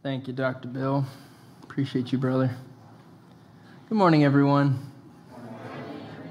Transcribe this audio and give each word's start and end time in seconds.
Thank 0.00 0.28
you, 0.28 0.32
Dr. 0.32 0.68
Bill. 0.68 1.04
Appreciate 1.64 2.12
you, 2.12 2.18
brother. 2.18 2.54
Good 3.88 3.98
morning, 3.98 4.22
everyone. 4.22 4.78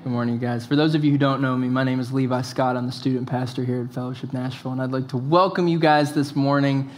Good 0.04 0.10
morning, 0.10 0.40
guys. 0.40 0.66
For 0.66 0.78
those 0.78 0.96
of 0.96 1.04
you 1.04 1.12
who 1.12 1.18
don't 1.18 1.42
know 1.42 1.58
me, 1.58 1.68
my 1.68 1.84
name 1.84 2.00
is 2.00 2.14
Levi 2.14 2.44
Scott. 2.44 2.78
I'm 2.78 2.86
the 2.86 2.94
student 2.94 3.28
pastor 3.28 3.66
here 3.66 3.84
at 3.84 3.94
Fellowship 3.94 4.32
Nashville, 4.32 4.72
and 4.72 4.82
I'd 4.82 4.92
like 4.92 5.10
to 5.10 5.18
welcome 5.18 5.68
you 5.68 5.80
guys 5.80 6.14
this 6.14 6.34
morning. 6.34 6.90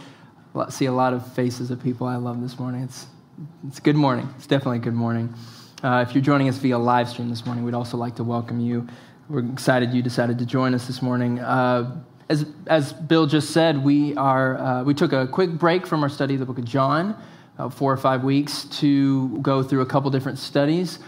I 0.54 0.70
see 0.70 0.84
a 0.84 0.92
lot 0.92 1.12
of 1.12 1.32
faces 1.32 1.72
of 1.72 1.82
people 1.82 2.06
I 2.06 2.14
love 2.14 2.40
this 2.40 2.56
morning. 2.56 2.84
It's, 2.84 3.08
it's 3.66 3.80
good 3.80 3.96
morning. 3.96 4.32
It's 4.36 4.46
definitely 4.46 4.78
good 4.78 4.94
morning. 4.94 5.34
Uh, 5.82 6.04
if 6.06 6.14
you're 6.14 6.22
joining 6.22 6.48
us 6.48 6.58
via 6.58 6.78
live 6.78 7.08
stream 7.08 7.30
this 7.30 7.44
morning, 7.44 7.64
we'd 7.64 7.74
also 7.74 7.96
like 7.96 8.14
to 8.14 8.24
welcome 8.24 8.60
you. 8.60 8.86
We're 9.28 9.44
excited 9.44 9.92
you 9.92 10.02
decided 10.02 10.38
to 10.38 10.46
join 10.46 10.74
us 10.74 10.86
this 10.86 11.02
morning. 11.02 11.40
Uh, 11.40 12.00
as, 12.30 12.46
as 12.68 12.92
Bill 12.92 13.26
just 13.26 13.50
said, 13.50 13.82
we, 13.82 14.14
are, 14.14 14.56
uh, 14.56 14.84
we 14.84 14.94
took 14.94 15.12
a 15.12 15.26
quick 15.26 15.50
break 15.50 15.84
from 15.84 16.04
our 16.04 16.08
study 16.08 16.34
of 16.34 16.40
the 16.40 16.46
book 16.46 16.58
of 16.58 16.64
John, 16.64 17.20
about 17.56 17.74
four 17.74 17.92
or 17.92 17.96
five 17.96 18.22
weeks, 18.22 18.64
to 18.78 19.36
go 19.38 19.64
through 19.64 19.80
a 19.80 19.86
couple 19.86 20.12
different 20.12 20.38
studies. 20.38 21.00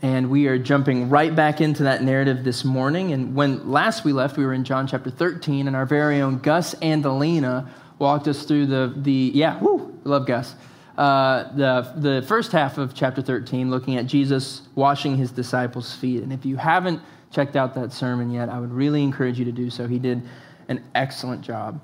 And 0.00 0.30
we 0.30 0.46
are 0.46 0.58
jumping 0.58 1.10
right 1.10 1.36
back 1.36 1.60
into 1.60 1.82
that 1.82 2.02
narrative 2.02 2.44
this 2.44 2.64
morning. 2.64 3.12
And 3.12 3.34
when 3.34 3.70
last 3.70 4.06
we 4.06 4.14
left, 4.14 4.38
we 4.38 4.46
were 4.46 4.54
in 4.54 4.64
John 4.64 4.86
chapter 4.86 5.10
13, 5.10 5.66
and 5.66 5.76
our 5.76 5.84
very 5.84 6.22
own 6.22 6.38
Gus 6.38 6.72
and 6.80 7.04
Alina 7.04 7.70
walked 7.98 8.26
us 8.26 8.44
through 8.44 8.64
the, 8.64 8.94
the 8.96 9.32
yeah, 9.34 9.58
woo, 9.60 9.94
love 10.04 10.26
Gus. 10.26 10.54
Uh, 10.96 11.54
the, 11.54 11.92
the 11.96 12.22
first 12.26 12.52
half 12.52 12.78
of 12.78 12.94
chapter 12.94 13.20
13, 13.20 13.70
looking 13.70 13.96
at 13.96 14.06
Jesus 14.06 14.62
washing 14.74 15.18
his 15.18 15.30
disciples' 15.30 15.94
feet. 15.94 16.22
And 16.22 16.32
if 16.32 16.46
you 16.46 16.56
haven't 16.56 17.02
checked 17.30 17.54
out 17.54 17.74
that 17.74 17.92
sermon 17.92 18.30
yet, 18.30 18.48
I 18.48 18.58
would 18.58 18.72
really 18.72 19.02
encourage 19.02 19.38
you 19.38 19.44
to 19.44 19.52
do 19.52 19.68
so. 19.68 19.86
He 19.86 19.98
did 19.98 20.22
an 20.70 20.82
excellent 20.94 21.42
job. 21.42 21.80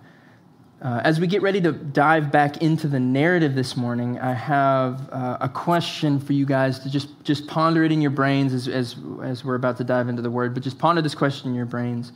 Uh, 0.81 1.01
as 1.05 1.19
we 1.19 1.27
get 1.27 1.43
ready 1.43 1.61
to 1.61 1.73
dive 1.73 2.31
back 2.31 2.63
into 2.63 2.87
the 2.87 3.01
narrative 3.01 3.55
this 3.55 3.77
morning, 3.77 4.19
I 4.21 4.33
have 4.33 5.09
uh, 5.11 5.39
a 5.41 5.49
question 5.49 6.21
for 6.21 6.33
you 6.35 6.47
guys 6.47 6.79
to 6.81 6.91
just, 6.91 7.09
just 7.25 7.47
ponder 7.47 7.83
it 7.83 7.93
in 7.93 8.01
your 8.01 8.11
brains 8.11 8.53
as, 8.53 8.69
as, 8.69 8.95
as 9.23 9.45
we're 9.45 9.55
about 9.55 9.79
to 9.79 9.85
dive 9.85 10.09
into 10.09 10.23
the 10.23 10.31
word, 10.31 10.55
but 10.55 10.63
just 10.63 10.79
ponder 10.79 11.03
this 11.03 11.15
question 11.15 11.51
in 11.51 11.57
your 11.57 11.67
brains. 11.67 12.13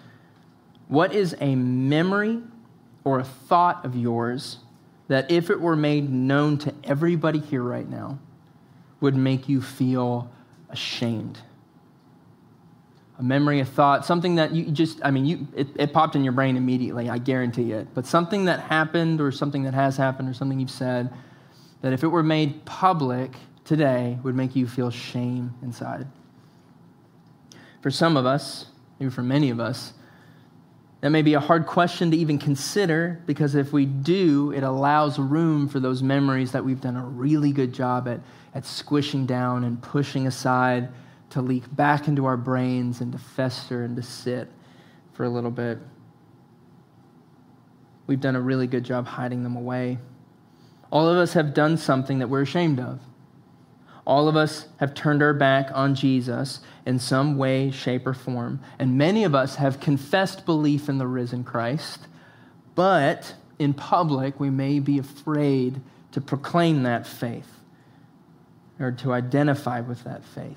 What 0.89 1.15
is 1.15 1.35
a 1.41 1.55
memory 1.55 2.41
or 3.05 3.19
a 3.19 3.25
thought 3.25 3.84
of 3.84 3.97
yours 3.97 4.59
that, 5.09 5.31
if 5.31 5.51
it 5.51 5.61
were 5.61 5.77
made 5.77 6.11
known 6.11 6.59
to 6.59 6.75
everybody 6.84 7.41
here 7.41 7.62
right 7.62 7.89
now, 7.89 8.19
would 9.01 9.17
make 9.17 9.49
you 9.49 9.62
feel 9.62 10.31
ashamed? 10.69 11.39
A 13.21 13.23
memory, 13.23 13.61
a 13.61 13.67
thought, 13.67 14.07
something 14.07 14.37
that 14.37 14.53
you 14.53 14.65
just, 14.65 14.99
I 15.05 15.11
mean, 15.11 15.27
you, 15.27 15.47
it, 15.55 15.69
it, 15.77 15.93
popped 15.93 16.17
in 16.17 16.25
your 16.25 16.33
brain 16.33 16.57
immediately, 16.57 17.11
I 17.11 17.19
guarantee 17.19 17.73
it. 17.73 17.87
But 17.93 18.07
something 18.07 18.47
that 18.47 18.61
happened 18.61 19.21
or 19.21 19.31
something 19.31 19.65
that 19.65 19.75
has 19.75 19.99
happened 19.99 20.27
or 20.27 20.33
something 20.33 20.59
you've 20.59 20.71
said 20.71 21.12
that 21.83 21.93
if 21.93 22.03
it 22.03 22.09
were 22.09 22.23
made 22.23 22.65
public 22.65 23.33
today 23.67 24.19
would 24.23 24.35
make 24.35 24.57
you 24.57 24.67
feel 24.67 24.91
shame 24.91 25.53
inside. 25.62 26.07
For 27.83 27.91
some 27.91 28.17
of 28.17 28.25
us, 28.25 28.67
maybe 28.99 29.11
for 29.11 29.23
many 29.23 29.51
of 29.51 29.61
us, 29.61 29.93
that 31.03 31.11
may 31.11 31.21
be 31.21 31.34
a 31.34 31.41
hard 31.41 31.67
question 31.67 32.11
to 32.12 32.17
even 32.17 32.39
consider 32.39 33.21
because 33.27 33.55
if 33.55 33.71
we 33.71 33.84
do, 33.84 34.51
it 34.53 34.62
allows 34.62 35.19
room 35.19 35.69
for 35.69 35.79
those 35.79 36.03
memories 36.03 36.53
that 36.53 36.65
we've 36.65 36.81
done 36.81 36.97
a 36.97 37.05
really 37.05 37.53
good 37.53 37.75
job 37.75 38.09
at, 38.09 38.21
at 38.55 38.65
squishing 38.65 39.27
down 39.27 39.65
and 39.65 39.83
pushing 39.83 40.27
aside 40.27 40.89
to 41.31 41.41
leak 41.41 41.64
back 41.75 42.09
into 42.09 42.27
our 42.27 42.36
brains 42.36 43.00
and 43.00 43.12
to 43.12 43.19
fester 43.19 43.84
and 43.84 43.97
to 43.97 44.03
sit 44.03 44.48
for 45.12 45.25
a 45.25 45.28
little 45.28 45.50
bit. 45.50 45.78
We've 48.06 48.20
done 48.20 48.37
a 48.37 48.41
really 48.41 48.67
good 48.67 48.84
job 48.84 49.06
hiding 49.06 49.42
them 49.45 49.56
away. 49.56 49.98
All 50.91 51.09
of 51.09 51.17
us 51.17 51.34
have 51.34 51.55
done 51.55 51.77
something 51.77 52.19
that 52.19 52.28
we're 52.28 52.42
ashamed 52.42 52.81
of. 52.81 53.00
All 54.05 54.28
of 54.28 54.34
us 54.34 54.67
have 54.78 54.95
turned 54.95 55.22
our 55.22 55.34
back 55.34 55.70
on 55.72 55.95
Jesus 55.95 56.61
in 56.84 56.98
some 56.98 57.37
way, 57.39 57.70
shape, 57.70 58.06
or 58.06 58.15
form. 58.15 58.60
And 58.78 58.99
many 58.99 59.22
of 59.22 59.34
us 59.34 59.56
have 59.56 59.78
confessed 59.78 60.44
belief 60.47 60.88
in 60.88 60.99
the 60.99 61.06
risen 61.06 61.44
Christ, 61.44 62.09
but 62.75 63.34
in 63.60 63.75
public, 63.75 64.41
we 64.41 64.50
may 64.50 64.81
be 64.81 64.99
afraid 64.99 65.81
to 66.12 66.21
proclaim 66.21 66.82
that 66.82 67.06
faith 67.06 67.60
or 68.81 68.91
to 68.91 69.12
identify 69.12 69.81
with 69.81 70.03
that 70.05 70.25
faith. 70.25 70.56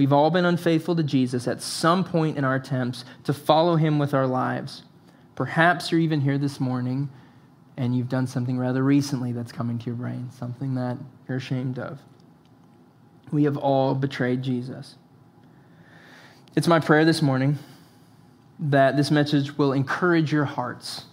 We've 0.00 0.14
all 0.14 0.30
been 0.30 0.46
unfaithful 0.46 0.96
to 0.96 1.02
Jesus 1.02 1.46
at 1.46 1.60
some 1.60 2.04
point 2.04 2.38
in 2.38 2.42
our 2.42 2.54
attempts 2.54 3.04
to 3.24 3.34
follow 3.34 3.76
him 3.76 3.98
with 3.98 4.14
our 4.14 4.26
lives. 4.26 4.82
Perhaps 5.34 5.92
you're 5.92 6.00
even 6.00 6.22
here 6.22 6.38
this 6.38 6.58
morning 6.58 7.10
and 7.76 7.94
you've 7.94 8.08
done 8.08 8.26
something 8.26 8.56
rather 8.56 8.82
recently 8.82 9.32
that's 9.32 9.52
coming 9.52 9.78
to 9.78 9.84
your 9.84 9.96
brain, 9.96 10.30
something 10.30 10.74
that 10.76 10.96
you're 11.28 11.36
ashamed 11.36 11.78
of. 11.78 11.98
We 13.30 13.44
have 13.44 13.58
all 13.58 13.94
betrayed 13.94 14.42
Jesus. 14.42 14.94
It's 16.56 16.66
my 16.66 16.80
prayer 16.80 17.04
this 17.04 17.20
morning 17.20 17.58
that 18.58 18.96
this 18.96 19.10
message 19.10 19.58
will 19.58 19.74
encourage 19.74 20.32
your 20.32 20.46
hearts 20.46 21.04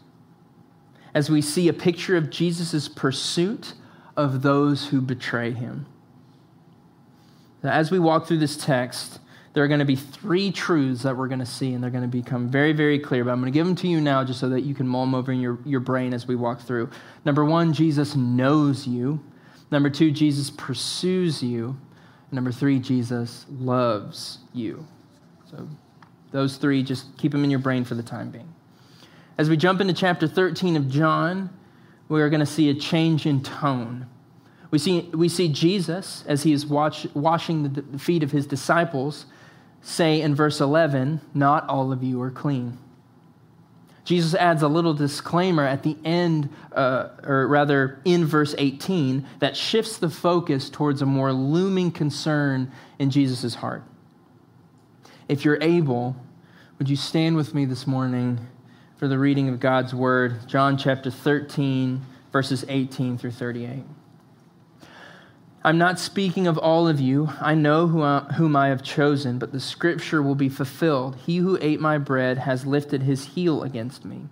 as 1.14 1.30
we 1.30 1.42
see 1.42 1.68
a 1.68 1.74
picture 1.74 2.16
of 2.16 2.30
Jesus' 2.30 2.88
pursuit 2.88 3.74
of 4.16 4.44
those 4.44 4.88
who 4.88 5.02
betray 5.02 5.52
him. 5.52 5.88
As 7.64 7.92
we 7.92 8.00
walk 8.00 8.28
through 8.28 8.38
this 8.38 8.58
text, 8.58 9.20
there 9.54 9.64
are 9.64 9.68
going 9.68 9.80
to 9.80 9.86
be 9.86 9.96
three 9.96 10.52
truths 10.52 11.02
that 11.04 11.18
we're 11.18 11.28
going 11.28 11.40
to 11.40 11.46
see, 11.46 11.74
and 11.74 11.84
they're 11.84 11.90
going 11.90 12.04
to 12.04 12.08
become 12.08 12.48
very, 12.48 12.74
very 12.74 13.00
clear. 13.00 13.24
But 13.24 13.32
I'm 13.32 13.40
going 13.40 13.52
to 13.52 13.58
give 13.58 13.66
them 13.66 13.76
to 13.78 13.88
you 13.88 14.00
now 14.00 14.24
just 14.24 14.40
so 14.40 14.50
that 14.50 14.62
you 14.62 14.76
can 14.76 14.88
mull 14.88 15.02
them 15.02 15.16
over 15.16 15.32
in 15.32 15.40
your, 15.40 15.58
your 15.66 15.80
brain 15.80 16.14
as 16.14 16.28
we 16.28 16.36
walk 16.36 16.62
through. 16.62 16.92
Number 17.26 17.44
one, 17.44 17.74
Jesus 17.74 18.16
knows 18.16 18.86
you. 18.86 19.20
Number 19.72 19.90
two, 19.90 20.12
Jesus 20.12 20.52
pursues 20.52 21.42
you. 21.42 21.76
Number 22.32 22.52
three, 22.52 22.78
Jesus 22.78 23.46
loves 23.50 24.40
you. 24.54 24.86
So 25.50 25.68
those 26.32 26.58
three, 26.58 26.84
just 26.84 27.18
keep 27.18 27.32
them 27.32 27.44
in 27.44 27.50
your 27.50 27.60
brain 27.60 27.84
for 27.84 27.96
the 27.96 28.04
time 28.04 28.30
being. 28.30 28.54
As 29.38 29.50
we 29.50 29.58
jump 29.58 29.82
into 29.82 29.94
chapter 29.94 30.28
13 30.28 30.76
of 30.76 30.90
John, 30.90 31.50
we're 32.10 32.30
going 32.30 32.42
to 32.42 32.46
see 32.46 32.70
a 32.70 32.74
change 32.74 33.26
in 33.26 33.42
tone. 33.42 34.08
We 34.70 34.80
see, 34.80 35.02
we 35.14 35.30
see 35.30 35.48
Jesus, 35.48 36.24
as 36.28 36.44
he 36.44 36.52
is 36.52 36.66
watch, 36.66 37.08
washing 37.14 37.74
the, 37.74 37.98
feet 37.98 38.24
of 38.24 38.32
his 38.32 38.46
disciples, 38.46 39.26
say 39.82 40.22
in 40.22 40.36
verse 40.36 40.60
11, 40.60 41.22
Not 41.34 41.68
all 41.70 41.92
of 41.92 42.04
you 42.04 42.22
are 42.22 42.32
clean. 42.32 42.78
Jesus 44.04 44.34
adds 44.34 44.62
a 44.62 44.68
little 44.68 44.94
disclaimer 44.94 45.64
at 45.64 45.84
the 45.84 45.98
end, 46.06 46.50
uh, 46.74 47.10
or 47.24 47.48
rather 47.48 48.00
in 48.06 48.26
verse 48.26 48.56
18, 48.58 49.26
that 49.40 49.56
shifts 49.56 49.98
the 49.98 50.10
focus 50.10 50.70
towards 50.70 51.02
a 51.02 51.06
more 51.06 51.34
looming 51.34 51.92
concern 51.92 52.72
in 53.00 53.10
Jesus' 53.10 53.56
heart. 53.56 53.84
If 55.28 55.44
you're 55.44 55.62
able, 55.62 56.16
would 56.80 56.90
you 56.90 56.96
stand 56.96 57.36
with 57.36 57.54
me 57.54 57.66
this 57.66 57.86
morning 57.86 58.40
for 58.96 59.10
the 59.10 59.20
reading 59.20 59.50
of 59.50 59.60
God's 59.60 59.94
word, 59.94 60.48
John 60.48 60.78
chapter 60.78 61.12
13, 61.12 62.02
verses 62.32 62.64
18 62.68 63.18
through 63.18 63.32
38? 63.32 63.84
I'm 65.64 65.78
not 65.78 66.00
speaking 66.00 66.48
of 66.48 66.58
all 66.58 66.88
of 66.88 67.00
you. 67.00 67.30
I 67.42 67.54
know 67.54 67.88
whom 67.88 68.56
I 68.56 68.68
have 68.68 68.84
chosen, 68.84 69.38
but 69.38 69.52
the 69.52 69.60
scripture 69.60 70.22
will 70.22 70.36
be 70.36 70.50
fulfilled. 70.50 71.16
He 71.26 71.38
who 71.38 71.58
ate 71.62 71.82
my 71.82 71.98
bread 71.98 72.38
has 72.38 72.66
lifted 72.66 73.04
his 73.04 73.26
heel 73.26 73.64
against 73.64 74.06
me. 74.06 74.28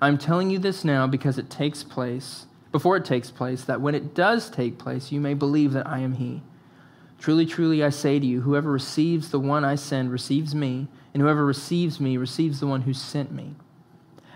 I'm 0.00 0.16
telling 0.16 0.50
you 0.50 0.58
this 0.58 0.84
now 0.84 1.06
because 1.06 1.38
it 1.38 1.50
takes 1.50 1.82
place, 1.82 2.46
before 2.72 2.96
it 2.96 3.04
takes 3.04 3.30
place, 3.30 3.64
that 3.64 3.80
when 3.80 3.94
it 3.94 4.14
does 4.14 4.48
take 4.48 4.78
place, 4.78 5.12
you 5.12 5.20
may 5.20 5.34
believe 5.34 5.72
that 5.72 5.86
I 5.86 5.98
am 5.98 6.14
he. 6.14 6.42
Truly, 7.18 7.46
truly, 7.46 7.82
I 7.82 7.90
say 7.90 8.18
to 8.18 8.26
you, 8.26 8.42
whoever 8.42 8.70
receives 8.70 9.30
the 9.30 9.40
one 9.40 9.64
I 9.64 9.74
send 9.74 10.12
receives 10.12 10.54
me, 10.54 10.88
and 11.12 11.22
whoever 11.22 11.44
receives 11.44 12.00
me 12.00 12.16
receives 12.16 12.60
the 12.60 12.66
one 12.66 12.82
who 12.82 12.92
sent 12.92 13.32
me. 13.32 13.54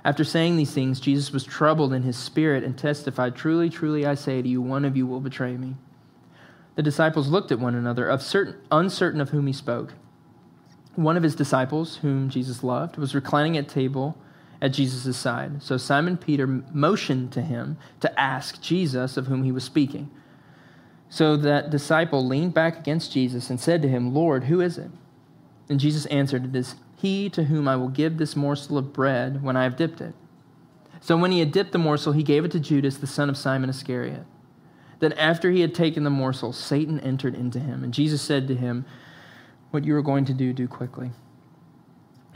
After 0.05 0.25
saying 0.25 0.57
these 0.57 0.73
things, 0.73 1.01
Jesus 1.01 1.33
was 1.33 1.45
troubled 1.45 1.93
in 1.93 2.03
his 2.03 2.17
spirit 2.17 2.65
and 2.65 2.79
testified, 2.79 3.35
Truly, 3.37 3.69
truly, 3.69 4.07
I 4.07 4.15
say 4.15 4.41
to 4.43 4.49
you, 4.49 4.63
one 4.63 4.85
of 4.85 4.97
you 4.97 5.07
will 5.07 5.21
betray 5.21 5.57
me. 5.57 5.75
The 6.79 6.85
disciples 6.85 7.27
looked 7.27 7.51
at 7.51 7.59
one 7.59 7.75
another, 7.75 8.17
certain, 8.21 8.55
uncertain 8.71 9.21
of 9.21 9.31
whom 9.31 9.49
he 9.49 9.53
spoke. 9.53 9.95
One 10.95 11.17
of 11.17 11.25
his 11.25 11.35
disciples, 11.35 11.97
whom 11.97 12.31
Jesus 12.31 12.63
loved, 12.63 12.99
was 12.99 13.17
reclining 13.17 13.57
at 13.57 13.69
table 13.69 14.17
at 14.63 14.75
Jesus' 14.75 15.17
side. 15.17 15.61
So 15.61 15.77
Simon 15.77 16.17
Peter 16.17 16.47
motioned 16.47 17.33
to 17.33 17.43
him 17.43 17.79
to 17.99 18.21
ask 18.21 18.63
Jesus 18.63 19.17
of 19.17 19.27
whom 19.27 19.43
he 19.43 19.51
was 19.51 19.65
speaking. 19.65 20.09
So 21.09 21.37
that 21.39 21.71
disciple 21.71 22.25
leaned 22.25 22.55
back 22.55 22.79
against 22.79 23.11
Jesus 23.11 23.51
and 23.51 23.59
said 23.59 23.83
to 23.83 23.89
him, 23.89 24.15
Lord, 24.15 24.45
who 24.45 24.61
is 24.61 24.79
it? 24.79 24.93
And 25.69 25.81
Jesus 25.81 26.07
answered, 26.07 26.45
It 26.45 26.55
is 26.55 26.77
he 26.95 27.29
to 27.31 27.43
whom 27.43 27.67
I 27.67 27.75
will 27.75 27.89
give 27.89 28.19
this 28.19 28.37
morsel 28.37 28.79
of 28.79 28.93
bread 28.93 29.43
when 29.43 29.57
I 29.57 29.65
have 29.65 29.75
dipped 29.75 30.01
it. 30.01 30.15
So 31.01 31.17
when 31.17 31.33
he 31.33 31.41
had 31.41 31.51
dipped 31.51 31.73
the 31.73 31.79
morsel, 31.79 32.13
he 32.13 32.23
gave 32.23 32.45
it 32.45 32.53
to 32.53 32.61
Judas, 32.61 32.99
the 32.99 33.09
son 33.09 33.29
of 33.29 33.37
Simon 33.37 33.69
Iscariot. 33.69 34.25
Then, 35.01 35.13
after 35.13 35.51
he 35.51 35.61
had 35.61 35.75
taken 35.75 36.05
the 36.05 36.11
morsel, 36.11 36.53
Satan 36.53 36.99
entered 37.01 37.35
into 37.35 37.61
him. 37.61 37.85
And 37.85 37.95
Jesus 37.95 38.21
said 38.21 38.49
to 38.49 38.55
him, 38.55 38.85
What 39.71 39.85
you 39.85 39.95
are 39.97 40.03
going 40.03 40.25
to 40.25 40.35
do, 40.35 40.53
do 40.53 40.67
quickly. 40.67 41.13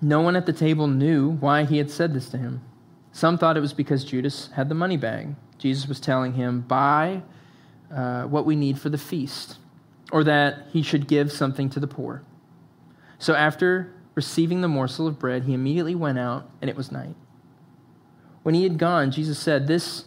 No 0.01 0.21
one 0.21 0.37
at 0.37 0.47
the 0.47 0.53
table 0.53 0.87
knew 0.87 1.31
why 1.31 1.65
he 1.65 1.79
had 1.79 1.91
said 1.91 2.15
this 2.15 2.29
to 2.31 2.39
him. 2.39 2.63
Some 3.13 3.39
thought 3.39 3.57
it 3.57 3.61
was 3.61 3.73
because 3.73 4.05
Judas 4.05 4.49
had 4.55 4.69
the 4.69 4.75
money 4.75 4.97
bag. 4.97 5.35
Jesus 5.59 5.87
was 5.87 6.01
telling 6.01 6.33
him, 6.35 6.63
buy 6.63 7.23
uh, 7.95 8.25
what 8.25 8.47
we 8.47 8.57
need 8.57 8.79
for 8.79 8.89
the 8.89 8.99
feast, 8.99 9.59
or 10.11 10.25
that 10.25 10.67
he 10.73 10.83
should 10.83 11.07
give 11.07 11.31
something 11.31 11.71
to 11.71 11.79
the 11.79 11.87
poor. 11.87 12.25
So 13.19 13.35
after 13.35 13.93
receiving 14.15 14.61
the 14.61 14.69
morsel 14.69 15.07
of 15.07 15.19
bread, 15.19 15.45
he 15.45 15.55
immediately 15.55 15.95
went 15.95 16.19
out, 16.19 16.51
and 16.61 16.69
it 16.69 16.77
was 16.77 16.91
night. 16.91 17.15
When 18.43 18.55
he 18.55 18.65
had 18.65 18.79
gone, 18.79 19.13
Jesus 19.13 19.39
said, 19.39 19.69
This, 19.69 20.07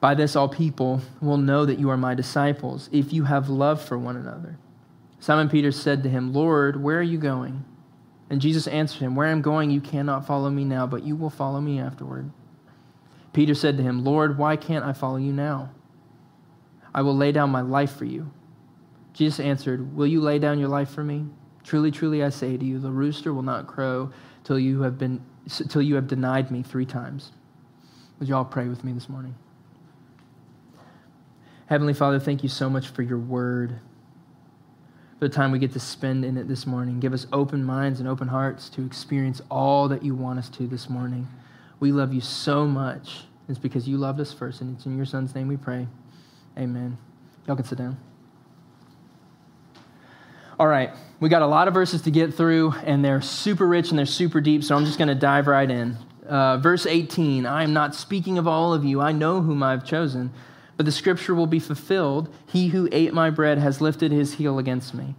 By 0.00 0.14
this, 0.14 0.36
all 0.36 0.48
people 0.48 1.00
will 1.20 1.36
know 1.36 1.66
that 1.66 1.78
you 1.78 1.90
are 1.90 1.96
my 1.96 2.14
disciples, 2.14 2.88
if 2.92 3.12
you 3.12 3.24
have 3.24 3.48
love 3.48 3.82
for 3.82 3.98
one 3.98 4.16
another. 4.16 4.58
Simon 5.18 5.48
Peter 5.48 5.72
said 5.72 6.02
to 6.04 6.08
him, 6.08 6.32
Lord, 6.32 6.82
where 6.82 6.98
are 6.98 7.02
you 7.02 7.18
going? 7.18 7.64
And 8.30 8.40
Jesus 8.40 8.66
answered 8.68 9.00
him, 9.00 9.16
Where 9.16 9.26
I 9.26 9.32
am 9.32 9.42
going, 9.42 9.70
you 9.70 9.80
cannot 9.80 10.26
follow 10.26 10.50
me 10.50 10.64
now, 10.64 10.86
but 10.86 11.02
you 11.02 11.16
will 11.16 11.30
follow 11.30 11.60
me 11.60 11.80
afterward. 11.80 12.30
Peter 13.32 13.54
said 13.54 13.76
to 13.76 13.82
him, 13.82 14.04
Lord, 14.04 14.38
why 14.38 14.56
can't 14.56 14.84
I 14.84 14.92
follow 14.92 15.16
you 15.16 15.32
now? 15.32 15.70
I 16.94 17.02
will 17.02 17.16
lay 17.16 17.32
down 17.32 17.50
my 17.50 17.60
life 17.60 17.96
for 17.96 18.04
you. 18.04 18.30
Jesus 19.12 19.40
answered, 19.40 19.96
Will 19.96 20.06
you 20.06 20.20
lay 20.20 20.38
down 20.38 20.58
your 20.58 20.68
life 20.68 20.90
for 20.90 21.02
me? 21.02 21.26
Truly, 21.64 21.90
truly, 21.90 22.22
I 22.22 22.30
say 22.30 22.56
to 22.56 22.64
you, 22.64 22.78
the 22.78 22.90
rooster 22.90 23.34
will 23.34 23.42
not 23.42 23.66
crow 23.66 24.10
till 24.44 24.58
you 24.58 24.82
have, 24.82 24.96
been, 24.96 25.22
till 25.68 25.82
you 25.82 25.96
have 25.96 26.06
denied 26.06 26.50
me 26.50 26.62
three 26.62 26.86
times. 26.86 27.32
Would 28.18 28.28
you 28.28 28.36
all 28.36 28.44
pray 28.44 28.68
with 28.68 28.84
me 28.84 28.92
this 28.92 29.08
morning? 29.08 29.34
Heavenly 31.68 31.92
Father, 31.92 32.18
thank 32.18 32.42
you 32.42 32.48
so 32.48 32.70
much 32.70 32.88
for 32.88 33.02
your 33.02 33.18
word, 33.18 33.78
for 35.18 35.28
the 35.28 35.34
time 35.34 35.52
we 35.52 35.58
get 35.58 35.74
to 35.74 35.80
spend 35.80 36.24
in 36.24 36.38
it 36.38 36.48
this 36.48 36.66
morning. 36.66 36.98
Give 36.98 37.12
us 37.12 37.26
open 37.30 37.62
minds 37.62 38.00
and 38.00 38.08
open 38.08 38.26
hearts 38.26 38.70
to 38.70 38.86
experience 38.86 39.42
all 39.50 39.86
that 39.88 40.02
you 40.02 40.14
want 40.14 40.38
us 40.38 40.48
to 40.48 40.66
this 40.66 40.88
morning. 40.88 41.28
We 41.78 41.92
love 41.92 42.14
you 42.14 42.22
so 42.22 42.66
much. 42.66 43.24
It's 43.50 43.58
because 43.58 43.86
you 43.86 43.98
loved 43.98 44.18
us 44.18 44.32
first, 44.32 44.62
and 44.62 44.74
it's 44.74 44.86
in 44.86 44.96
your 44.96 45.04
Son's 45.04 45.34
name 45.34 45.46
we 45.46 45.58
pray. 45.58 45.86
Amen. 46.56 46.96
Y'all 47.46 47.54
can 47.54 47.66
sit 47.66 47.76
down. 47.76 47.98
All 50.58 50.68
right, 50.68 50.90
we 51.20 51.28
got 51.28 51.42
a 51.42 51.46
lot 51.46 51.68
of 51.68 51.74
verses 51.74 52.00
to 52.02 52.10
get 52.10 52.32
through, 52.32 52.72
and 52.86 53.04
they're 53.04 53.20
super 53.20 53.68
rich 53.68 53.90
and 53.90 53.98
they're 53.98 54.06
super 54.06 54.40
deep, 54.40 54.64
so 54.64 54.74
I'm 54.74 54.86
just 54.86 54.96
going 54.96 55.08
to 55.08 55.14
dive 55.14 55.46
right 55.46 55.70
in. 55.70 55.98
Uh, 56.26 56.56
verse 56.56 56.86
18 56.86 57.44
I 57.44 57.62
am 57.62 57.74
not 57.74 57.94
speaking 57.94 58.38
of 58.38 58.48
all 58.48 58.72
of 58.72 58.86
you, 58.86 59.02
I 59.02 59.12
know 59.12 59.42
whom 59.42 59.62
I've 59.62 59.84
chosen 59.84 60.32
but 60.78 60.86
the 60.86 60.92
scripture 60.92 61.34
will 61.34 61.48
be 61.48 61.58
fulfilled 61.58 62.32
He 62.46 62.68
who 62.68 62.88
ate 62.92 63.12
my 63.12 63.28
bread 63.28 63.58
has 63.58 63.82
lifted 63.82 64.12
his 64.12 64.34
heel 64.34 64.58
against 64.58 64.94
me. 64.94 65.16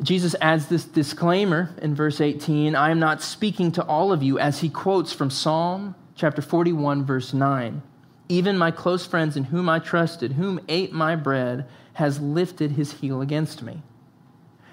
Jesus 0.00 0.36
adds 0.40 0.68
this 0.68 0.84
disclaimer 0.84 1.74
in 1.82 1.94
verse 1.94 2.20
18 2.20 2.74
I 2.74 2.90
am 2.90 2.98
not 2.98 3.22
speaking 3.22 3.72
to 3.72 3.84
all 3.84 4.12
of 4.12 4.22
you, 4.22 4.38
as 4.38 4.60
he 4.60 4.68
quotes 4.68 5.12
from 5.12 5.30
Psalm 5.30 5.94
chapter 6.14 6.40
41, 6.40 7.04
verse 7.04 7.34
9. 7.34 7.82
Even 8.28 8.56
my 8.56 8.70
close 8.70 9.04
friends 9.04 9.36
in 9.36 9.44
whom 9.44 9.68
I 9.68 9.78
trusted, 9.78 10.32
whom 10.32 10.60
ate 10.68 10.92
my 10.92 11.16
bread, 11.16 11.66
has 11.94 12.20
lifted 12.20 12.72
his 12.72 12.92
heel 12.92 13.20
against 13.20 13.62
me. 13.62 13.82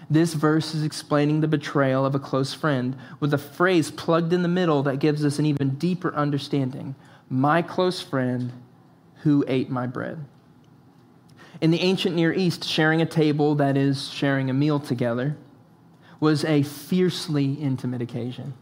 This 0.10 0.34
verse 0.34 0.76
is 0.76 0.84
explaining 0.84 1.42
the 1.42 1.48
betrayal 1.48 2.06
of 2.06 2.14
a 2.14 2.20
close 2.20 2.54
friend 2.54 2.96
with 3.20 3.34
a 3.34 3.38
phrase 3.38 3.90
plugged 3.90 4.34
in 4.34 4.44
the 4.44 4.48
middle 4.48 4.84
that 4.84 5.00
gives 5.00 5.26
us 5.26 5.40
an 5.40 5.46
even 5.46 5.76
deeper 5.76 6.14
understanding. 6.14 6.94
My 7.30 7.62
close 7.62 8.02
friend 8.02 8.52
who 9.24 9.44
ate 9.48 9.70
my 9.70 9.88
bread. 9.88 10.24
In 11.62 11.72
the 11.72 11.80
ancient 11.80 12.16
Near 12.16 12.34
East, 12.34 12.64
sharing 12.64 13.02
a 13.02 13.06
table, 13.06 13.56
that 13.56 13.78
is, 13.78 14.10
sharing 14.10 14.50
a 14.50 14.54
meal 14.54 14.80
together, 14.80 15.38
was 16.20 16.44
a 16.46 16.64
fiercely 16.64 17.54
intimate 17.54 18.02
occasion. 18.02 18.54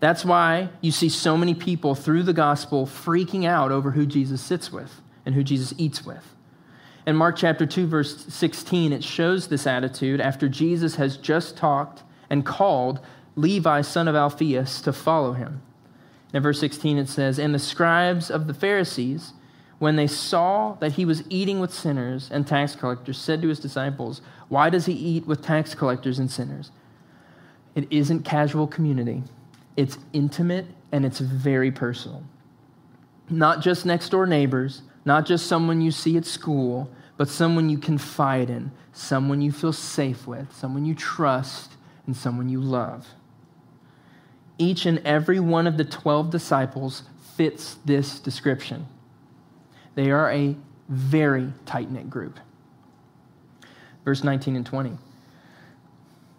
That's 0.00 0.24
why 0.24 0.70
you 0.80 0.90
see 0.90 1.08
so 1.08 1.36
many 1.36 1.54
people 1.54 1.94
through 1.94 2.24
the 2.24 2.32
gospel 2.32 2.86
freaking 2.86 3.46
out 3.46 3.72
over 3.72 3.92
who 3.92 4.04
Jesus 4.04 4.42
sits 4.42 4.70
with 4.70 5.00
and 5.24 5.34
who 5.34 5.42
Jesus 5.42 5.72
eats 5.78 6.04
with. 6.04 6.34
In 7.06 7.16
Mark 7.16 7.36
chapter 7.36 7.64
2, 7.64 7.86
verse 7.86 8.26
16, 8.26 8.92
it 8.92 9.04
shows 9.04 9.48
this 9.48 9.66
attitude 9.66 10.20
after 10.20 10.48
Jesus 10.48 10.96
has 10.96 11.16
just 11.16 11.56
talked 11.56 12.02
and 12.28 12.44
called 12.44 13.00
Levi, 13.36 13.82
son 13.82 14.08
of 14.08 14.14
Alphaeus, 14.14 14.80
to 14.82 14.92
follow 14.92 15.32
him. 15.32 15.62
In 16.32 16.42
verse 16.42 16.60
16, 16.60 16.98
it 16.98 17.08
says, 17.08 17.38
And 17.38 17.54
the 17.54 17.58
scribes 17.58 18.30
of 18.30 18.46
the 18.46 18.54
Pharisees 18.54 19.32
when 19.84 19.96
they 19.96 20.06
saw 20.06 20.72
that 20.76 20.92
he 20.92 21.04
was 21.04 21.24
eating 21.28 21.60
with 21.60 21.70
sinners 21.70 22.30
and 22.32 22.46
tax 22.46 22.74
collectors, 22.74 23.18
said 23.18 23.42
to 23.42 23.48
his 23.48 23.60
disciples, 23.60 24.22
Why 24.48 24.70
does 24.70 24.86
he 24.86 24.94
eat 24.94 25.26
with 25.26 25.42
tax 25.42 25.74
collectors 25.74 26.18
and 26.18 26.30
sinners? 26.30 26.70
It 27.74 27.86
isn't 27.90 28.22
casual 28.22 28.66
community, 28.66 29.24
it's 29.76 29.98
intimate 30.14 30.64
and 30.90 31.04
it's 31.04 31.18
very 31.18 31.70
personal. 31.70 32.22
Not 33.28 33.60
just 33.60 33.84
next 33.84 34.08
door 34.08 34.24
neighbors, 34.24 34.80
not 35.04 35.26
just 35.26 35.48
someone 35.48 35.82
you 35.82 35.90
see 35.90 36.16
at 36.16 36.24
school, 36.24 36.90
but 37.18 37.28
someone 37.28 37.68
you 37.68 37.76
confide 37.76 38.48
in, 38.48 38.72
someone 38.94 39.42
you 39.42 39.52
feel 39.52 39.74
safe 39.74 40.26
with, 40.26 40.50
someone 40.56 40.86
you 40.86 40.94
trust, 40.94 41.72
and 42.06 42.16
someone 42.16 42.48
you 42.48 42.58
love. 42.62 43.06
Each 44.56 44.86
and 44.86 45.00
every 45.00 45.40
one 45.40 45.66
of 45.66 45.76
the 45.76 45.84
12 45.84 46.30
disciples 46.30 47.02
fits 47.36 47.76
this 47.84 48.18
description. 48.18 48.86
They 49.94 50.10
are 50.10 50.30
a 50.30 50.56
very 50.88 51.52
tight 51.66 51.90
knit 51.90 52.10
group. 52.10 52.38
Verse 54.04 54.22
19 54.22 54.56
and 54.56 54.66
20. 54.66 54.98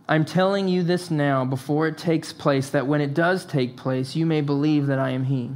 I'm 0.08 0.24
telling 0.24 0.68
you 0.68 0.84
this 0.84 1.10
now 1.10 1.46
before 1.46 1.88
it 1.88 1.98
takes 1.98 2.32
place, 2.32 2.70
that 2.70 2.86
when 2.86 3.02
it 3.02 3.14
does 3.14 3.44
take 3.46 3.76
place, 3.76 4.16
you 4.16 4.26
may 4.26 4.42
believe 4.42 4.86
that 4.88 5.00
I 5.00 5.10
am 5.12 5.26
He. 5.26 5.52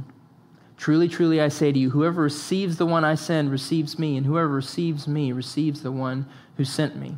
Truly, 0.76 1.08
truly, 1.08 1.40
I 1.40 1.48
say 1.48 1.70
to 1.70 1.78
you, 1.78 1.90
whoever 1.90 2.22
receives 2.22 2.76
the 2.76 2.86
one 2.86 3.04
I 3.04 3.14
send 3.14 3.52
receives 3.52 3.98
me, 3.98 4.16
and 4.16 4.26
whoever 4.26 4.48
receives 4.48 5.06
me 5.06 5.30
receives 5.30 5.82
the 5.82 5.92
one 5.92 6.26
who 6.56 6.64
sent 6.64 6.96
me. 6.96 7.16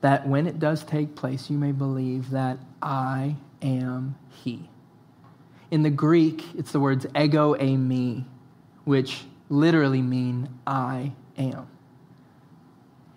That 0.00 0.26
when 0.26 0.46
it 0.46 0.58
does 0.58 0.84
take 0.84 1.16
place, 1.16 1.50
you 1.50 1.58
may 1.58 1.72
believe 1.72 2.30
that 2.30 2.58
I 2.80 3.36
am 3.60 4.14
He. 4.30 4.70
In 5.70 5.82
the 5.82 5.90
Greek, 5.90 6.44
it's 6.56 6.72
the 6.72 6.80
words 6.80 7.04
ego 7.14 7.54
eimi, 7.56 8.24
which 8.84 9.24
literally 9.48 10.02
mean 10.02 10.48
I 10.66 11.12
am. 11.36 11.66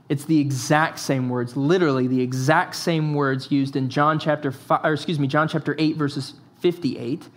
It's 0.09 0.25
the 0.25 0.39
exact 0.39 0.99
same 0.99 1.29
words, 1.29 1.55
literally 1.55 2.07
the 2.07 2.21
exact 2.21 2.75
same 2.75 3.13
words 3.13 3.51
used 3.51 3.75
in 3.75 3.89
John 3.89 4.19
chapter 4.19 4.51
5, 4.51 4.81
or 4.83 4.93
excuse 4.93 5.17
me, 5.17 5.27
John 5.27 5.47
chapter 5.47 5.75
8 5.79 5.95
verses 5.95 6.33
58. 6.59 7.29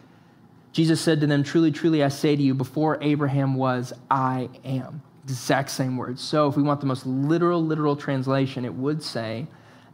Jesus 0.72 1.00
said 1.00 1.20
to 1.20 1.26
them, 1.26 1.42
"Truly, 1.42 1.70
truly 1.70 2.04
I 2.04 2.08
say 2.08 2.36
to 2.36 2.42
you, 2.42 2.54
before 2.54 2.98
Abraham 3.00 3.54
was, 3.54 3.92
I 4.10 4.50
am." 4.64 5.00
Exact 5.24 5.70
same 5.70 5.96
words. 5.96 6.20
So, 6.20 6.48
if 6.48 6.56
we 6.56 6.62
want 6.62 6.80
the 6.80 6.86
most 6.86 7.06
literal 7.06 7.64
literal 7.64 7.96
translation, 7.96 8.64
it 8.64 8.74
would 8.74 9.02
say 9.02 9.46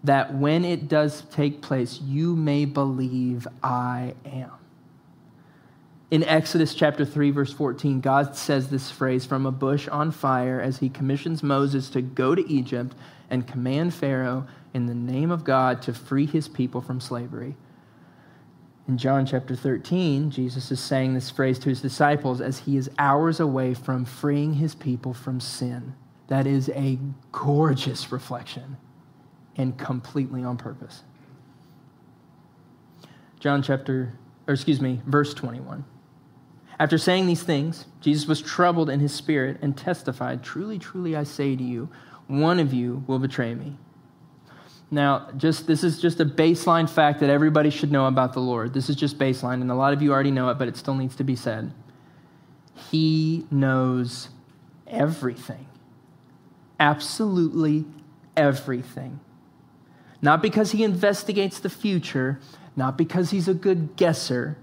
that 0.02 0.34
when 0.34 0.64
it 0.64 0.88
does 0.88 1.22
take 1.30 1.62
place, 1.62 2.00
you 2.00 2.34
may 2.34 2.64
believe 2.64 3.46
I 3.62 4.14
am. 4.26 4.50
In 6.12 6.24
Exodus 6.24 6.74
chapter 6.74 7.06
3, 7.06 7.30
verse 7.30 7.54
14, 7.54 8.02
God 8.02 8.36
says 8.36 8.68
this 8.68 8.90
phrase 8.90 9.24
from 9.24 9.46
a 9.46 9.50
bush 9.50 9.88
on 9.88 10.10
fire 10.10 10.60
as 10.60 10.76
he 10.76 10.90
commissions 10.90 11.42
Moses 11.42 11.88
to 11.88 12.02
go 12.02 12.34
to 12.34 12.46
Egypt 12.52 12.94
and 13.30 13.46
command 13.46 13.94
Pharaoh 13.94 14.46
in 14.74 14.84
the 14.84 14.94
name 14.94 15.30
of 15.30 15.42
God 15.42 15.80
to 15.80 15.94
free 15.94 16.26
his 16.26 16.48
people 16.48 16.82
from 16.82 17.00
slavery. 17.00 17.56
In 18.86 18.98
John 18.98 19.24
chapter 19.24 19.56
13, 19.56 20.30
Jesus 20.30 20.70
is 20.70 20.80
saying 20.80 21.14
this 21.14 21.30
phrase 21.30 21.58
to 21.60 21.70
his 21.70 21.80
disciples 21.80 22.42
as 22.42 22.58
he 22.58 22.76
is 22.76 22.90
hours 22.98 23.40
away 23.40 23.72
from 23.72 24.04
freeing 24.04 24.52
his 24.52 24.74
people 24.74 25.14
from 25.14 25.40
sin. 25.40 25.94
That 26.28 26.46
is 26.46 26.68
a 26.74 26.98
gorgeous 27.32 28.12
reflection 28.12 28.76
and 29.56 29.78
completely 29.78 30.44
on 30.44 30.58
purpose. 30.58 31.04
John 33.40 33.62
chapter, 33.62 34.12
or 34.46 34.52
excuse 34.52 34.82
me, 34.82 35.00
verse 35.06 35.32
21. 35.32 35.86
After 36.78 36.98
saying 36.98 37.26
these 37.26 37.42
things, 37.42 37.86
Jesus 38.00 38.26
was 38.26 38.40
troubled 38.40 38.90
in 38.90 39.00
his 39.00 39.12
spirit 39.12 39.58
and 39.62 39.76
testified, 39.76 40.42
Truly, 40.42 40.78
truly, 40.78 41.16
I 41.16 41.24
say 41.24 41.56
to 41.56 41.62
you, 41.62 41.88
one 42.26 42.58
of 42.60 42.72
you 42.72 43.04
will 43.06 43.18
betray 43.18 43.54
me. 43.54 43.76
Now, 44.90 45.30
just 45.36 45.66
this 45.66 45.84
is 45.84 46.00
just 46.00 46.20
a 46.20 46.24
baseline 46.24 46.88
fact 46.88 47.20
that 47.20 47.30
everybody 47.30 47.70
should 47.70 47.92
know 47.92 48.06
about 48.06 48.32
the 48.34 48.40
Lord. 48.40 48.74
This 48.74 48.90
is 48.90 48.96
just 48.96 49.18
baseline, 49.18 49.60
and 49.60 49.70
a 49.70 49.74
lot 49.74 49.92
of 49.92 50.02
you 50.02 50.12
already 50.12 50.30
know 50.30 50.50
it, 50.50 50.58
but 50.58 50.68
it 50.68 50.76
still 50.76 50.94
needs 50.94 51.16
to 51.16 51.24
be 51.24 51.36
said. 51.36 51.72
He 52.90 53.46
knows 53.50 54.28
everything. 54.86 55.66
absolutely 56.80 57.84
everything. 58.36 59.20
Not 60.20 60.42
because 60.42 60.72
he 60.72 60.84
investigates 60.84 61.60
the 61.60 61.70
future, 61.70 62.40
not 62.76 62.98
because 62.98 63.30
he's 63.30 63.48
a 63.48 63.54
good 63.54 63.96
guesser, 63.96 64.56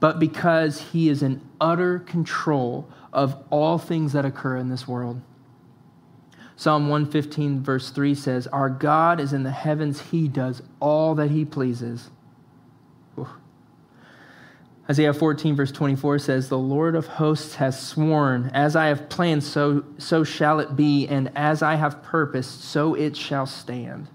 but 0.00 0.18
because 0.18 0.80
he 0.92 1.08
is 1.08 1.22
in 1.22 1.42
utter 1.60 1.98
control 1.98 2.88
of 3.12 3.36
all 3.50 3.78
things 3.78 4.14
that 4.14 4.24
occur 4.24 4.56
in 4.56 4.70
this 4.70 4.88
world. 4.88 5.20
Psalm 6.56 6.88
115, 6.88 7.62
verse 7.62 7.90
3 7.90 8.14
says, 8.14 8.46
Our 8.48 8.68
God 8.68 9.20
is 9.20 9.32
in 9.32 9.44
the 9.44 9.50
heavens, 9.50 10.00
he 10.10 10.28
does 10.28 10.62
all 10.78 11.14
that 11.14 11.30
he 11.30 11.44
pleases. 11.44 12.10
Isaiah 14.90 15.14
14, 15.14 15.54
verse 15.54 15.70
24 15.70 16.18
says, 16.18 16.48
The 16.48 16.58
Lord 16.58 16.96
of 16.96 17.06
hosts 17.06 17.54
has 17.54 17.80
sworn, 17.80 18.50
As 18.52 18.74
I 18.74 18.86
have 18.86 19.08
planned, 19.08 19.44
so, 19.44 19.84
so 19.98 20.24
shall 20.24 20.60
it 20.60 20.74
be, 20.76 21.06
and 21.06 21.30
as 21.36 21.62
I 21.62 21.76
have 21.76 22.02
purposed, 22.02 22.62
so 22.62 22.94
it 22.94 23.16
shall 23.16 23.46
stand. 23.46 24.08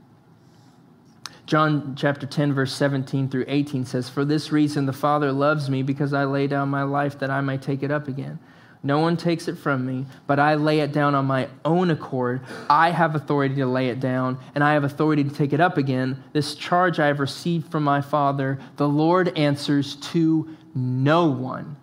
John 1.45 1.95
chapter 1.95 2.25
10, 2.25 2.53
verse 2.53 2.73
17 2.73 3.29
through 3.29 3.45
18 3.47 3.85
says, 3.85 4.09
For 4.09 4.25
this 4.25 4.51
reason 4.51 4.85
the 4.85 4.93
Father 4.93 5.31
loves 5.31 5.69
me, 5.69 5.83
because 5.83 6.11
I 6.13 6.25
lay 6.25 6.47
down 6.47 6.69
my 6.69 6.83
life 6.83 7.19
that 7.19 7.29
I 7.29 7.41
may 7.41 7.57
take 7.57 7.83
it 7.83 7.91
up 7.91 8.07
again. 8.07 8.39
No 8.81 8.99
one 8.99 9.17
takes 9.17 9.47
it 9.47 9.57
from 9.57 9.85
me, 9.85 10.05
but 10.27 10.39
I 10.39 10.55
lay 10.55 10.79
it 10.79 10.91
down 10.91 11.15
on 11.15 11.25
my 11.25 11.49
own 11.63 11.89
accord. 11.89 12.41
I 12.69 12.91
have 12.91 13.15
authority 13.15 13.55
to 13.55 13.65
lay 13.65 13.89
it 13.89 13.99
down, 13.99 14.39
and 14.53 14.63
I 14.63 14.73
have 14.73 14.83
authority 14.83 15.23
to 15.23 15.29
take 15.29 15.53
it 15.53 15.59
up 15.59 15.77
again. 15.77 16.23
This 16.33 16.53
charge 16.55 16.99
I 16.99 17.07
have 17.07 17.19
received 17.19 17.71
from 17.71 17.83
my 17.83 18.01
Father. 18.01 18.59
The 18.77 18.87
Lord 18.87 19.35
answers 19.37 19.95
to 19.97 20.55
no 20.75 21.27
one. 21.27 21.77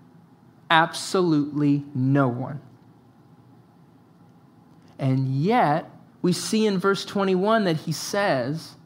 Absolutely 0.71 1.85
no 1.95 2.29
one. 2.29 2.61
And 4.99 5.35
yet, 5.35 5.91
we 6.21 6.33
see 6.33 6.67
in 6.67 6.79
verse 6.79 7.05
21 7.05 7.65
that 7.65 7.79
he 7.79 7.91
says 7.91 8.77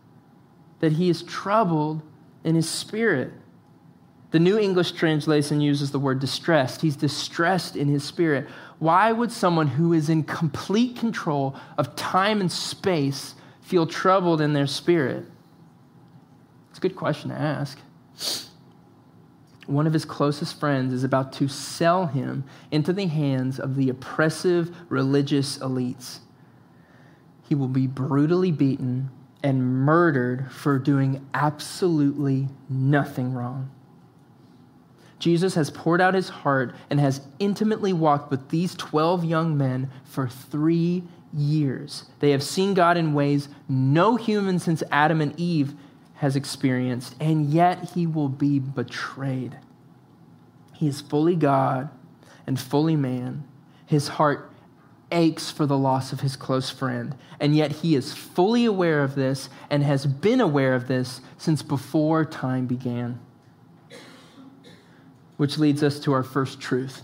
that 0.81 0.93
he 0.93 1.09
is 1.09 1.23
troubled 1.23 2.03
in 2.45 2.55
his 2.55 2.69
spirit. 2.69 3.33
The 4.31 4.39
New 4.39 4.59
English 4.59 4.93
translation 4.93 5.61
uses 5.61 5.91
the 5.91 5.99
word 5.99 6.19
distressed. 6.19 6.83
He's 6.83 6.97
distressed 6.97 7.77
in 7.77 7.89
his 7.89 8.05
spirit. 8.05 8.47
Why 8.79 9.13
would 9.13 9.33
someone 9.33 9.67
who 9.67 9.93
is 9.93 10.11
in 10.11 10.25
complete 10.25 10.97
control 10.97 11.57
of 11.79 11.97
time 11.97 12.41
and 12.41 12.51
space 12.51 13.35
feel 13.61 13.87
troubled 13.87 14.41
in 14.41 14.53
their 14.53 14.67
spirit? 14.67 15.25
It's 16.71 16.79
a 16.79 16.83
good 16.83 16.97
question 16.97 17.31
to 17.31 17.37
ask. 17.37 17.79
One 19.67 19.87
of 19.87 19.93
his 19.93 20.05
closest 20.05 20.61
friends 20.61 20.93
is 20.93 21.03
about 21.03 21.33
to 21.35 21.49
sell 21.49 22.07
him 22.07 22.45
into 22.71 22.93
the 22.93 23.07
hands 23.07 23.59
of 23.59 23.75
the 23.75 23.89
oppressive 23.89 24.77
religious 24.89 25.59
elites. 25.59 26.19
He 27.49 27.55
will 27.55 27.69
be 27.69 27.87
brutally 27.87 28.53
beaten 28.53 29.11
and 29.47 29.63
murdered 29.65 30.51
for 30.51 30.77
doing 30.77 31.25
absolutely 31.33 32.49
nothing 32.69 33.33
wrong. 33.33 33.71
Jesus 35.21 35.55
has 35.55 35.71
poured 35.71 36.01
out 36.01 36.15
his 36.15 36.29
heart 36.29 36.75
and 36.91 36.99
has 36.99 37.21
intimately 37.39 37.93
walked 37.93 38.29
with 38.29 38.49
these 38.49 38.75
12 38.75 39.25
young 39.25 39.57
men 39.57 39.89
for 40.03 40.29
three 40.29 41.05
years. 41.33 42.07
They 42.19 42.33
have 42.33 42.43
seen 42.43 42.75
God 42.75 42.97
in 42.97 43.15
ways 43.15 43.49
no 43.69 44.17
human 44.17 44.59
since 44.59 44.83
Adam 44.91 45.21
and 45.21 45.39
Eve 45.39 45.75
has 46.15 46.35
experienced, 46.35 47.15
and 47.21 47.47
yet 47.47 47.91
he 47.91 48.05
will 48.05 48.29
be 48.29 48.59
betrayed. 48.59 49.57
He 50.75 50.89
is 50.89 51.01
fully 51.01 51.37
God 51.37 51.89
and 52.49 52.59
fully 52.59 52.97
man. 52.97 53.45
His 53.87 54.09
heart 54.09 54.51
aches 55.13 55.51
for 55.51 55.67
the 55.67 55.79
loss 55.79 56.13
of 56.13 56.21
his 56.21 56.37
close 56.37 56.71
friend, 56.71 57.15
and 57.39 57.57
yet 57.57 57.73
he 57.73 57.95
is 57.95 58.13
fully 58.13 58.65
aware 58.65 59.03
of 59.03 59.15
this 59.15 59.49
and 59.71 59.83
has 59.83 60.07
been 60.07 60.41
aware 60.41 60.75
of 60.75 60.89
this 60.89 61.21
since 61.39 61.63
before 61.63 62.25
time 62.25 62.67
began 62.67 63.21
which 65.37 65.59
leads 65.59 65.83
us 65.83 66.01
to 66.01 66.13
our 66.13 66.23
first 66.23 66.61
truth. 66.61 67.03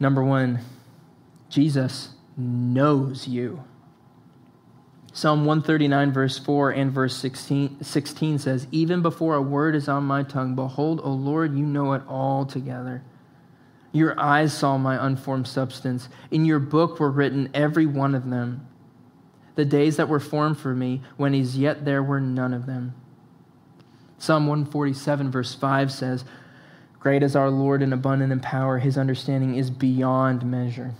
Number 0.00 0.24
one, 0.24 0.60
Jesus 1.48 2.10
knows 2.36 3.28
you. 3.28 3.64
Psalm 5.12 5.44
139, 5.44 6.12
verse 6.12 6.38
4 6.38 6.70
and 6.70 6.90
verse 6.90 7.16
16, 7.16 7.84
16, 7.84 8.38
says, 8.40 8.66
Even 8.72 9.00
before 9.00 9.36
a 9.36 9.42
word 9.42 9.76
is 9.76 9.88
on 9.88 10.02
my 10.04 10.24
tongue, 10.24 10.56
behold, 10.56 11.00
O 11.04 11.10
Lord, 11.10 11.56
you 11.56 11.64
know 11.64 11.92
it 11.92 12.02
all 12.08 12.44
together. 12.44 13.04
Your 13.94 14.18
eyes 14.18 14.52
saw 14.52 14.76
my 14.76 15.06
unformed 15.06 15.46
substance. 15.46 16.08
In 16.32 16.44
your 16.44 16.58
book 16.58 16.98
were 16.98 17.12
written 17.12 17.48
every 17.54 17.86
one 17.86 18.16
of 18.16 18.28
them. 18.28 18.66
The 19.54 19.64
days 19.64 19.96
that 19.98 20.08
were 20.08 20.18
formed 20.18 20.58
for 20.58 20.74
me, 20.74 21.00
when 21.16 21.32
as 21.32 21.56
yet 21.56 21.84
there 21.84 22.02
were 22.02 22.20
none 22.20 22.52
of 22.52 22.66
them. 22.66 22.92
Psalm 24.18 24.48
147, 24.48 25.30
verse 25.30 25.54
5 25.54 25.92
says, 25.92 26.24
Great 26.98 27.22
is 27.22 27.36
our 27.36 27.50
Lord 27.50 27.82
and 27.82 27.94
abundant 27.94 28.32
in 28.32 28.40
power. 28.40 28.78
His 28.78 28.98
understanding 28.98 29.54
is 29.54 29.70
beyond 29.70 30.44
measure. 30.44 30.94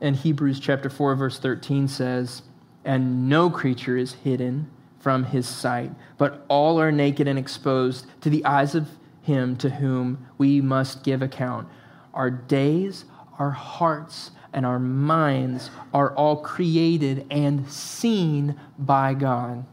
And 0.00 0.16
Hebrews 0.16 0.60
chapter 0.60 0.88
4, 0.88 1.16
verse 1.16 1.38
13 1.38 1.88
says, 1.88 2.40
And 2.86 3.28
no 3.28 3.50
creature 3.50 3.98
is 3.98 4.14
hidden 4.14 4.70
from 4.98 5.24
his 5.24 5.46
sight, 5.46 5.90
but 6.16 6.46
all 6.48 6.80
are 6.80 6.90
naked 6.90 7.28
and 7.28 7.38
exposed 7.38 8.06
to 8.22 8.30
the 8.30 8.46
eyes 8.46 8.74
of 8.74 8.88
him 9.20 9.56
to 9.56 9.68
whom 9.68 10.26
we 10.38 10.62
must 10.62 11.02
give 11.02 11.20
account. 11.20 11.68
Our 12.14 12.30
days, 12.30 13.04
our 13.38 13.50
hearts, 13.50 14.32
and 14.52 14.66
our 14.66 14.78
minds 14.78 15.70
are 15.94 16.14
all 16.14 16.36
created 16.36 17.26
and 17.30 17.70
seen 17.70 18.58
by 18.78 19.14
God. 19.14 19.64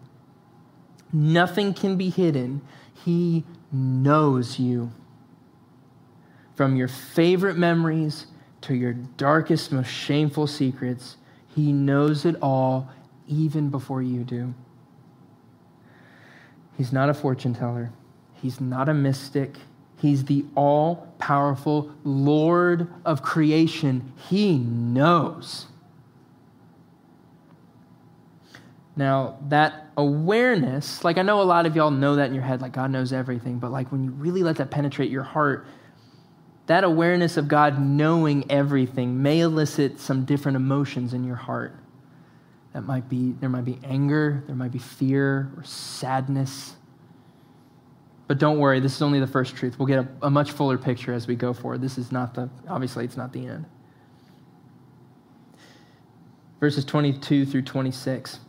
Nothing 1.12 1.74
can 1.74 1.98
be 1.98 2.10
hidden. 2.10 2.62
He 3.06 3.44
knows 3.72 4.60
you. 4.60 4.92
From 6.56 6.76
your 6.76 6.88
favorite 6.88 7.58
memories 7.58 8.28
to 8.62 8.76
your 8.76 8.94
darkest, 8.94 9.72
most 9.72 9.90
shameful 9.90 10.48
secrets, 10.48 11.18
He 11.56 11.72
knows 11.72 12.26
it 12.26 12.36
all 12.42 12.90
even 13.28 13.70
before 13.70 14.02
you 14.02 14.24
do. 14.24 14.54
He's 16.78 16.94
not 16.94 17.10
a 17.10 17.14
fortune 17.14 17.54
teller, 17.54 17.92
He's 18.34 18.62
not 18.62 18.90
a 18.90 18.94
mystic. 18.94 19.56
He's 19.98 20.26
the 20.26 20.46
all 20.56 21.14
powerful 21.20 21.92
Lord 22.04 22.88
of 23.04 23.24
creation. 23.24 24.14
He 24.30 24.58
knows. 24.58 25.66
Now, 28.96 29.38
that 29.50 29.88
awareness, 29.96 31.04
like 31.04 31.18
I 31.18 31.22
know 31.22 31.42
a 31.42 31.44
lot 31.44 31.66
of 31.66 31.76
y'all 31.76 31.92
know 31.92 32.16
that 32.16 32.30
in 32.30 32.34
your 32.34 32.44
head, 32.44 32.62
like 32.62 32.72
God 32.72 32.92
knows 32.92 33.14
everything, 33.14 33.60
but 33.60 33.72
like 33.72 33.92
when 33.92 34.04
you 34.04 34.12
really 34.12 34.44
let 34.44 34.56
that 34.58 34.72
penetrate 34.72 35.12
your 35.12 35.24
heart, 35.24 35.68
that 36.68 36.84
awareness 36.84 37.38
of 37.38 37.48
God 37.48 37.80
knowing 37.80 38.50
everything 38.52 39.22
may 39.22 39.40
elicit 39.40 40.00
some 40.00 40.26
different 40.26 40.56
emotions 40.56 41.14
in 41.14 41.24
your 41.24 41.36
heart. 41.36 41.76
That 42.74 42.82
might 42.82 43.08
be, 43.08 43.32
there 43.40 43.50
might 43.50 43.66
be 43.66 43.80
anger, 43.84 44.44
there 44.48 44.56
might 44.56 44.72
be 44.72 44.80
fear 44.80 45.52
or 45.56 45.64
sadness. 45.64 46.76
But 48.28 48.40
don't 48.40 48.60
worry, 48.60 48.80
this 48.80 48.96
is 48.96 49.02
only 49.02 49.20
the 49.20 49.28
first 49.28 49.56
truth. 49.56 49.80
We'll 49.80 49.88
get 49.88 50.00
a, 50.00 50.08
a 50.24 50.30
much 50.30 50.52
fuller 50.52 50.78
picture 50.78 51.14
as 51.14 51.28
we 51.28 51.36
go 51.36 51.54
forward. 51.54 51.82
This 51.82 51.98
is 51.98 52.12
not 52.12 52.34
the, 52.34 52.50
obviously, 52.68 53.06
it's 53.06 53.16
not 53.16 53.32
the 53.32 53.48
end. 53.48 53.66
Verses 56.60 56.84
22 56.84 57.46
through 57.46 57.62
26. 57.62 58.40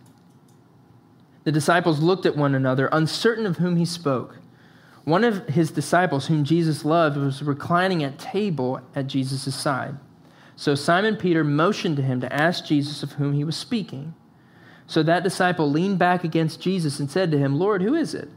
The 1.45 1.53
disciples 1.53 2.01
looked 2.01 2.27
at 2.27 2.37
one 2.37 2.55
another, 2.55 2.89
uncertain 2.91 3.47
of 3.47 3.59
whom 3.59 3.77
he 3.77 3.85
spoke. 3.85 4.39
One 5.05 5.25
of 5.25 5.47
his 5.49 5.71
disciples, 5.71 6.27
whom 6.27 6.45
Jesus 6.45 6.85
loved, 6.85 7.17
was 7.17 7.43
reclining 7.43 8.03
at 8.03 8.19
table 8.19 8.81
at 8.95 9.07
Jesus' 9.07 9.55
side. 9.55 9.97
So 10.57 10.75
Simon 10.75 11.17
Peter 11.17 11.45
motioned 11.45 11.97
to 11.97 12.03
him 12.03 12.21
to 12.21 12.33
ask 12.33 12.67
Jesus 12.67 13.03
of 13.03 13.13
whom 13.13 13.33
he 13.33 13.45
was 13.45 13.57
speaking. 13.57 14.15
So 14.87 15.03
that 15.05 15.23
disciple 15.23 15.71
leaned 15.71 15.99
back 15.99 16.25
against 16.25 16.61
Jesus 16.61 16.99
and 16.99 17.11
said 17.11 17.31
to 17.31 17.39
him, 17.39 17.59
Lord, 17.59 17.81
who 17.81 17.95
is 17.95 18.13
it? 18.15 18.29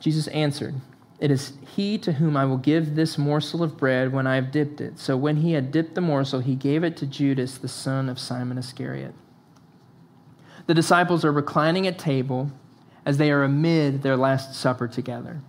Jesus 0.00 0.26
answered, 0.28 0.74
It 1.20 1.30
is 1.30 1.52
he 1.76 1.98
to 1.98 2.14
whom 2.14 2.36
I 2.36 2.46
will 2.46 2.56
give 2.56 2.94
this 2.96 3.18
morsel 3.18 3.62
of 3.62 3.76
bread 3.76 4.12
when 4.12 4.26
I 4.26 4.34
have 4.34 4.50
dipped 4.50 4.80
it. 4.80 4.98
So 4.98 5.16
when 5.16 5.36
he 5.36 5.52
had 5.52 5.70
dipped 5.70 5.94
the 5.94 6.00
morsel, 6.00 6.40
he 6.40 6.56
gave 6.56 6.82
it 6.82 6.96
to 6.96 7.06
Judas, 7.06 7.58
the 7.58 7.68
son 7.68 8.08
of 8.08 8.18
Simon 8.18 8.58
Iscariot. 8.58 9.14
The 10.66 10.74
disciples 10.74 11.24
are 11.24 11.32
reclining 11.32 11.86
at 11.86 11.98
table 11.98 12.50
as 13.04 13.18
they 13.18 13.30
are 13.30 13.44
amid 13.44 14.02
their 14.02 14.16
Last 14.16 14.54
Supper 14.54 14.88
together. 14.88 15.40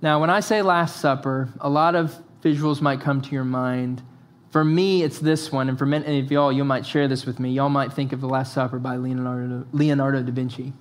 Now, 0.00 0.20
when 0.20 0.30
I 0.30 0.40
say 0.40 0.62
Last 0.62 1.00
Supper, 1.00 1.48
a 1.60 1.68
lot 1.68 1.94
of 1.94 2.14
visuals 2.42 2.80
might 2.80 3.00
come 3.00 3.20
to 3.20 3.30
your 3.30 3.44
mind. 3.44 4.02
For 4.50 4.64
me, 4.64 5.02
it's 5.02 5.18
this 5.18 5.50
one, 5.50 5.68
and 5.68 5.78
for 5.78 5.86
many 5.86 6.20
of 6.20 6.30
y'all, 6.30 6.52
you 6.52 6.64
might 6.64 6.86
share 6.86 7.08
this 7.08 7.26
with 7.26 7.40
me. 7.40 7.50
Y'all 7.50 7.68
might 7.68 7.92
think 7.92 8.12
of 8.12 8.20
The 8.20 8.28
Last 8.28 8.54
Supper 8.54 8.78
by 8.78 8.96
Leonardo, 8.96 9.66
Leonardo 9.72 10.22
da 10.22 10.32
Vinci. 10.32 10.72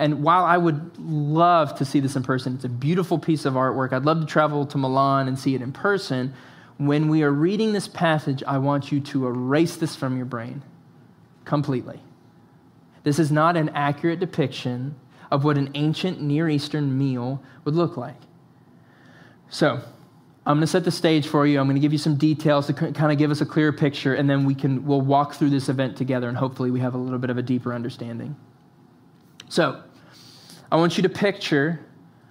And 0.00 0.22
while 0.22 0.46
I 0.46 0.56
would 0.56 0.98
love 0.98 1.76
to 1.76 1.84
see 1.84 2.00
this 2.00 2.16
in 2.16 2.22
person, 2.22 2.54
it's 2.54 2.64
a 2.64 2.70
beautiful 2.70 3.18
piece 3.18 3.44
of 3.44 3.52
artwork. 3.52 3.92
I'd 3.92 4.06
love 4.06 4.20
to 4.20 4.26
travel 4.26 4.64
to 4.64 4.78
Milan 4.78 5.28
and 5.28 5.38
see 5.38 5.54
it 5.54 5.60
in 5.60 5.72
person. 5.72 6.32
when 6.78 7.08
we 7.08 7.22
are 7.22 7.30
reading 7.30 7.74
this 7.74 7.86
passage, 7.86 8.42
I 8.46 8.56
want 8.56 8.90
you 8.90 9.00
to 9.00 9.26
erase 9.26 9.76
this 9.76 9.94
from 9.94 10.16
your 10.16 10.24
brain 10.24 10.62
completely. 11.44 12.00
This 13.02 13.18
is 13.18 13.30
not 13.30 13.54
an 13.58 13.68
accurate 13.74 14.18
depiction 14.18 14.94
of 15.30 15.44
what 15.44 15.58
an 15.58 15.68
ancient 15.74 16.22
Near 16.22 16.48
Eastern 16.48 16.96
meal 16.96 17.42
would 17.66 17.74
look 17.74 17.98
like. 17.98 18.16
So, 19.50 19.82
I'm 20.46 20.56
going 20.56 20.60
to 20.62 20.66
set 20.66 20.84
the 20.84 20.90
stage 20.90 21.26
for 21.26 21.46
you. 21.46 21.60
I'm 21.60 21.66
going 21.66 21.76
to 21.76 21.82
give 21.82 21.92
you 21.92 21.98
some 21.98 22.16
details 22.16 22.66
to 22.68 22.72
kind 22.72 23.12
of 23.12 23.18
give 23.18 23.30
us 23.30 23.42
a 23.42 23.46
clearer 23.46 23.72
picture, 23.72 24.14
and 24.14 24.30
then 24.30 24.46
we 24.46 24.54
can 24.54 24.86
we'll 24.86 25.02
walk 25.02 25.34
through 25.34 25.50
this 25.50 25.68
event 25.68 25.98
together, 25.98 26.30
and 26.30 26.38
hopefully 26.38 26.70
we 26.70 26.80
have 26.80 26.94
a 26.94 26.98
little 26.98 27.18
bit 27.18 27.28
of 27.28 27.36
a 27.36 27.42
deeper 27.42 27.74
understanding. 27.74 28.34
So, 29.50 29.82
I 30.72 30.76
want 30.76 30.96
you 30.96 31.02
to 31.02 31.08
picture 31.08 31.80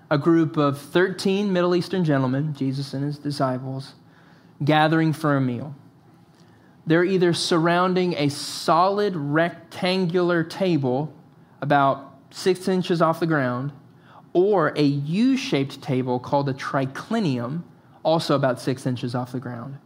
a 0.09 0.17
group 0.17 0.55
of 0.55 0.79
13 0.79 1.51
Middle 1.51 1.75
Eastern 1.75 2.05
gentlemen, 2.05 2.53
Jesus 2.53 2.93
and 2.93 3.03
his 3.03 3.17
disciples, 3.17 3.95
gathering 4.63 5.11
for 5.11 5.35
a 5.35 5.41
meal. 5.41 5.75
They're 6.87 7.03
either 7.03 7.33
surrounding 7.33 8.15
a 8.15 8.29
solid 8.29 9.15
rectangular 9.15 10.43
table 10.43 11.13
about 11.61 12.15
six 12.31 12.67
inches 12.67 13.01
off 13.01 13.19
the 13.19 13.27
ground, 13.27 13.73
or 14.31 14.73
a 14.75 14.83
U 14.83 15.35
shaped 15.35 15.81
table 15.81 16.19
called 16.19 16.47
a 16.47 16.53
triclinium, 16.53 17.63
also 18.03 18.35
about 18.35 18.61
six 18.61 18.85
inches 18.85 19.15
off 19.15 19.33
the 19.33 19.39
ground. 19.39 19.77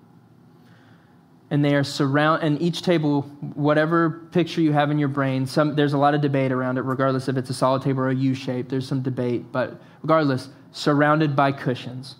And 1.54 1.64
they 1.64 1.76
are 1.76 1.84
surround, 1.84 2.42
and 2.42 2.60
each 2.60 2.82
table, 2.82 3.22
whatever 3.54 4.28
picture 4.32 4.60
you 4.60 4.74
have 4.74 4.90
in 4.90 4.98
your 4.98 5.08
brain, 5.08 5.46
some, 5.46 5.76
there's 5.76 5.94
a 5.94 6.00
lot 6.00 6.16
of 6.16 6.22
debate 6.22 6.52
around 6.52 6.80
it, 6.80 6.82
regardless 6.82 7.28
if 7.28 7.38
it's 7.38 7.52
a 7.52 7.54
solid 7.54 7.84
table 7.84 8.00
or 8.02 8.10
a 8.10 8.16
U 8.16 8.34
shape. 8.34 8.70
There's 8.70 8.88
some 8.88 9.04
debate, 9.04 9.52
but 9.52 9.80
regardless, 10.02 10.50
surrounded 10.72 11.36
by 11.36 11.52
cushions. 11.52 12.16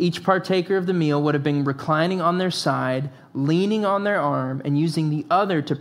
Each 0.00 0.24
partaker 0.24 0.76
of 0.76 0.86
the 0.86 0.92
meal 0.92 1.22
would 1.22 1.34
have 1.34 1.44
been 1.44 1.62
reclining 1.62 2.20
on 2.20 2.38
their 2.38 2.50
side, 2.50 3.10
leaning 3.32 3.84
on 3.84 4.02
their 4.02 4.20
arm, 4.20 4.60
and 4.64 4.76
using 4.76 5.10
the 5.10 5.24
other 5.30 5.62
to 5.62 5.76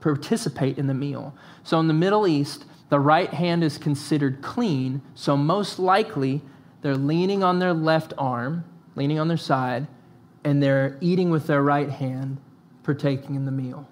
participate 0.00 0.76
in 0.76 0.86
the 0.86 0.92
meal. 0.92 1.34
So 1.64 1.80
in 1.80 1.88
the 1.88 1.94
Middle 1.94 2.28
East, 2.28 2.66
the 2.90 3.00
right 3.00 3.32
hand 3.32 3.64
is 3.64 3.78
considered 3.78 4.42
clean, 4.42 5.00
so 5.14 5.34
most 5.34 5.78
likely 5.78 6.42
they're 6.82 6.94
leaning 6.94 7.42
on 7.42 7.58
their 7.58 7.72
left 7.72 8.12
arm, 8.18 8.64
leaning 8.96 9.18
on 9.18 9.28
their 9.28 9.36
side, 9.36 9.86
and 10.44 10.62
they're 10.62 10.96
eating 11.00 11.30
with 11.30 11.46
their 11.46 11.62
right 11.62 11.90
hand, 11.90 12.38
partaking 12.82 13.34
in 13.34 13.44
the 13.44 13.52
meal. 13.52 13.86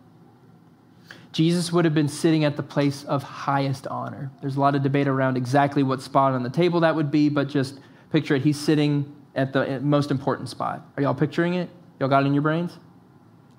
Jesus 1.31 1.71
would 1.73 1.85
have 1.85 1.95
been 1.95 2.09
sitting 2.09 2.45
at 2.45 2.57
the 2.57 2.63
place 2.63 3.05
of 3.05 3.23
highest 3.23 3.87
honor. 3.87 4.31
There's 4.41 4.57
a 4.57 4.61
lot 4.61 4.75
of 4.75 4.83
debate 4.83 5.07
around 5.07 5.37
exactly 5.37 5.83
what 5.83 6.01
spot 6.03 6.33
on 6.33 6.43
the 6.43 6.51
table 6.51 6.81
that 6.81 6.97
would 6.97 7.11
be, 7.11 7.29
but 7.29 7.49
just 7.49 7.79
picture 8.11 8.35
it. 8.35 8.43
He's 8.43 8.59
sitting 8.59 9.15
at 9.35 9.53
the 9.53 9.79
most 9.81 10.11
important 10.11 10.49
spot. 10.49 10.87
Are 10.97 11.03
y'all 11.03 11.15
picturing 11.15 11.55
it? 11.55 11.69
Y'all 12.01 12.09
got 12.09 12.23
it 12.23 12.27
in 12.27 12.35
your 12.35 12.43
brains? 12.43 12.79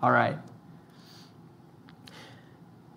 All 0.01 0.11
right. 0.11 0.37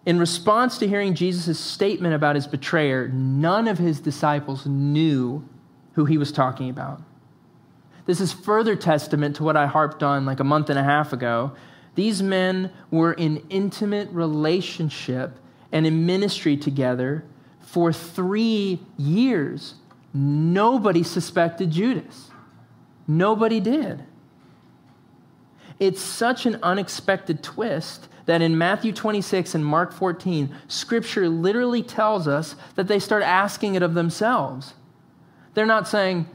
In 0.05 0.19
response 0.19 0.79
to 0.79 0.89
hearing 0.89 1.15
Jesus' 1.15 1.61
statement 1.61 2.15
about 2.15 2.35
his 2.35 2.47
betrayer, 2.47 3.09
none 3.09 3.69
of 3.69 3.79
his 3.79 4.01
disciples 4.01 4.67
knew 4.67 5.47
who 5.93 6.07
he 6.07 6.19
was 6.19 6.33
talking 6.33 6.71
about. 6.71 7.01
This 8.07 8.21
is 8.21 8.33
further 8.33 8.75
testament 8.75 9.37
to 9.37 9.45
what 9.45 9.57
I 9.57 9.67
harped 9.67 10.03
on 10.03 10.25
like 10.25 10.41
a 10.41 10.45
month 10.45 10.71
and 10.71 10.79
a 10.79 10.83
half 10.83 11.13
ago. 11.13 11.53
These 11.95 12.23
men 12.23 12.73
were 12.91 13.13
in 13.13 13.45
intimate 13.49 14.09
relationship 14.11 15.39
and 15.71 15.87
in 15.87 16.07
ministry 16.07 16.57
together 16.57 17.25
for 17.61 17.93
three 17.93 18.81
years. 18.97 19.75
Nobody 20.13 21.03
suspected 21.03 21.71
Judas. 21.71 22.31
Nobody 23.07 23.61
did. 23.61 24.05
It's 25.79 26.01
such 26.01 26.47
an 26.47 26.59
unexpected 26.63 27.43
twist 27.43 28.09
that 28.27 28.43
in 28.43 28.57
Matthew 28.57 28.93
26 28.93 29.55
and 29.55 29.65
Mark 29.65 29.93
14, 29.93 30.55
Scripture 30.69 31.29
literally 31.29 31.83
tells 31.83 32.29
us 32.29 32.55
that 32.77 32.89
they 32.89 32.99
start 32.99 33.23
asking 33.23 33.75
it 33.75 33.83
of 33.83 33.95
themselves. 33.95 34.75
They're 35.55 35.67
not 35.67 35.89
saying, 35.89 36.29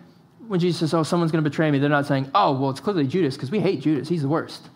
when 0.47 0.59
Jesus 0.59 0.79
says, 0.79 0.93
Oh, 0.93 1.03
someone's 1.03 1.31
going 1.31 1.43
to 1.43 1.49
betray 1.49 1.69
me, 1.71 1.79
they're 1.79 1.89
not 1.89 2.05
saying, 2.05 2.29
Oh, 2.33 2.53
well, 2.53 2.69
it's 2.69 2.79
clearly 2.79 3.07
Judas 3.07 3.35
because 3.35 3.51
we 3.51 3.59
hate 3.59 3.81
Judas. 3.81 4.07
He's 4.07 4.21
the 4.21 4.27
worst. 4.27 4.69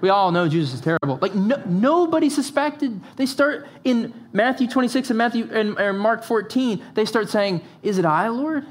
We 0.00 0.08
all 0.08 0.32
know 0.32 0.48
Judas 0.48 0.74
is 0.74 0.80
terrible. 0.80 1.18
Like, 1.22 1.34
no, 1.34 1.62
nobody 1.64 2.28
suspected. 2.28 3.00
They 3.16 3.26
start 3.26 3.68
in 3.84 4.12
Matthew 4.32 4.66
26 4.66 5.10
and 5.10 5.18
Matthew 5.18 5.48
and, 5.52 5.98
Mark 5.98 6.24
14, 6.24 6.82
they 6.94 7.04
start 7.04 7.28
saying, 7.30 7.62
Is 7.82 7.98
it 7.98 8.04
I, 8.04 8.28
Lord? 8.28 8.66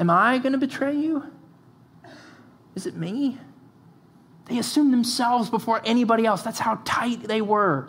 Am 0.00 0.10
I 0.10 0.38
going 0.38 0.52
to 0.52 0.58
betray 0.58 0.96
you? 0.96 1.24
Is 2.74 2.86
it 2.86 2.96
me? 2.96 3.38
They 4.46 4.58
assumed 4.58 4.92
themselves 4.92 5.50
before 5.50 5.80
anybody 5.84 6.26
else. 6.26 6.42
That's 6.42 6.58
how 6.58 6.80
tight 6.84 7.22
they 7.22 7.40
were. 7.40 7.88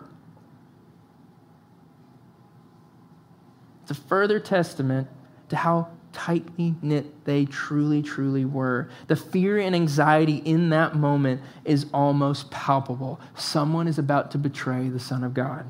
It's 3.82 3.90
a 3.90 3.94
further 3.94 4.38
testament 4.38 5.08
to 5.48 5.56
how 5.56 5.88
tightly 6.12 6.74
knit 6.82 7.24
they 7.24 7.44
truly, 7.44 8.02
truly 8.02 8.44
were. 8.44 8.88
The 9.06 9.16
fear 9.16 9.58
and 9.58 9.74
anxiety 9.74 10.36
in 10.36 10.70
that 10.70 10.94
moment 10.94 11.40
is 11.64 11.86
almost 11.92 12.50
palpable. 12.50 13.20
Someone 13.34 13.88
is 13.88 13.98
about 13.98 14.30
to 14.32 14.38
betray 14.38 14.88
the 14.88 15.00
Son 15.00 15.24
of 15.24 15.34
God. 15.34 15.66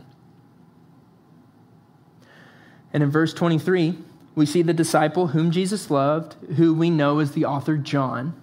And 2.92 3.02
in 3.02 3.10
verse 3.10 3.32
23, 3.32 3.98
we 4.34 4.46
see 4.46 4.62
the 4.62 4.74
disciple 4.74 5.28
whom 5.28 5.50
Jesus 5.50 5.90
loved, 5.90 6.34
who 6.56 6.74
we 6.74 6.90
know 6.90 7.18
is 7.18 7.32
the 7.32 7.44
author 7.44 7.76
John 7.76 8.34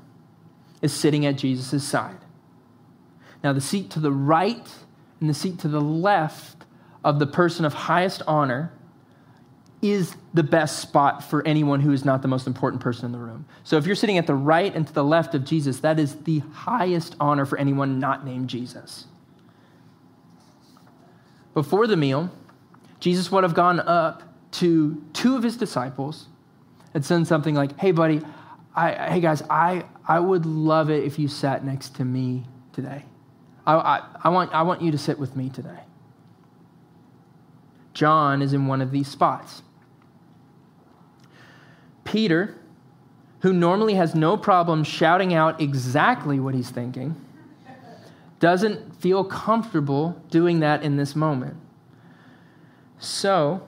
is 0.82 0.94
sitting 0.94 1.26
at 1.26 1.38
Jesus' 1.38 1.84
side. 1.84 2.18
Now, 3.44 3.54
the 3.54 3.62
seat 3.62 3.90
to 3.92 4.00
the 4.00 4.12
right 4.12 4.70
and 5.20 5.30
the 5.30 5.34
seat 5.34 5.60
to 5.60 5.68
the 5.68 5.82
left 5.82 6.66
of 7.04 7.20
the 7.20 7.28
person 7.28 7.66
of 7.66 7.74
highest 7.74 8.22
honor 8.28 8.74
is 9.82 10.15
the 10.34 10.44
best 10.44 10.80
spot 10.80 11.24
for 11.24 11.46
anyone 11.48 11.80
who 11.80 11.92
is 11.92 12.04
not 12.04 12.22
the 12.22 12.28
most 12.28 12.48
important 12.48 12.82
person 12.82 13.06
in 13.06 13.12
the 13.12 13.18
room. 13.18 13.46
So, 13.63 13.78
if 13.78 13.86
you're 13.86 13.96
sitting 13.96 14.18
at 14.18 14.28
the 14.28 14.36
right 14.36 14.74
and 14.74 14.86
to 14.86 14.94
the 14.94 15.04
left 15.04 15.36
of 15.36 15.46
Jesus, 15.46 15.80
that 15.80 16.00
is 16.00 16.15
the 16.24 16.39
highest 16.39 17.15
honor 17.20 17.46
for 17.46 17.58
anyone 17.58 18.00
not 18.00 18.26
named 18.26 18.50
Jesus. 18.50 19.06
Before 21.54 21.88
the 21.88 21.98
meal, 21.98 22.30
Jesus 23.00 23.32
would 23.32 23.44
have 23.44 23.54
gone 23.54 23.80
up 23.80 24.24
to 24.52 25.02
two 25.13 25.36
of 25.36 25.44
his 25.44 25.56
disciples 25.56 26.28
and 26.94 27.06
said 27.06 27.26
something 27.28 27.56
like, 27.56 27.78
Hey, 27.80 27.92
buddy, 27.92 28.22
I, 28.76 29.12
hey 29.12 29.20
guys, 29.20 29.42
I, 29.50 29.86
I 30.08 30.20
would 30.20 30.46
love 30.46 30.89
it 30.89 31.04
if 31.04 31.20
you 31.20 31.28
sat 31.28 31.65
next 31.65 31.96
to 31.98 32.06
me 32.06 32.46
today. 32.74 33.06
I, 33.65 33.76
I, 33.76 34.02
I, 34.24 34.30
want, 34.30 34.54
I 34.54 34.62
want 34.63 34.82
you 34.82 34.92
to 34.92 34.98
sit 34.98 35.20
with 35.20 35.36
me 35.36 35.50
today. 35.50 35.80
John 37.94 38.42
is 38.42 38.54
in 38.54 38.68
one 38.68 38.82
of 38.82 38.92
these 38.92 39.08
spots. 39.08 39.62
Peter, 42.10 42.56
who 43.41 43.54
normally 43.54 43.93
has 43.93 44.15
no 44.15 44.36
problem 44.36 44.84
shouting 44.84 45.34
out 45.34 45.62
exactly 45.62 46.39
what 46.39 46.56
he's 46.56 46.72
thinking, 46.72 47.15
doesn't 48.39 48.95
feel 49.00 49.24
comfortable 49.24 50.19
doing 50.32 50.60
that 50.62 50.82
in 50.82 50.98
this 50.98 51.15
moment. 51.15 51.56
So, 52.98 53.62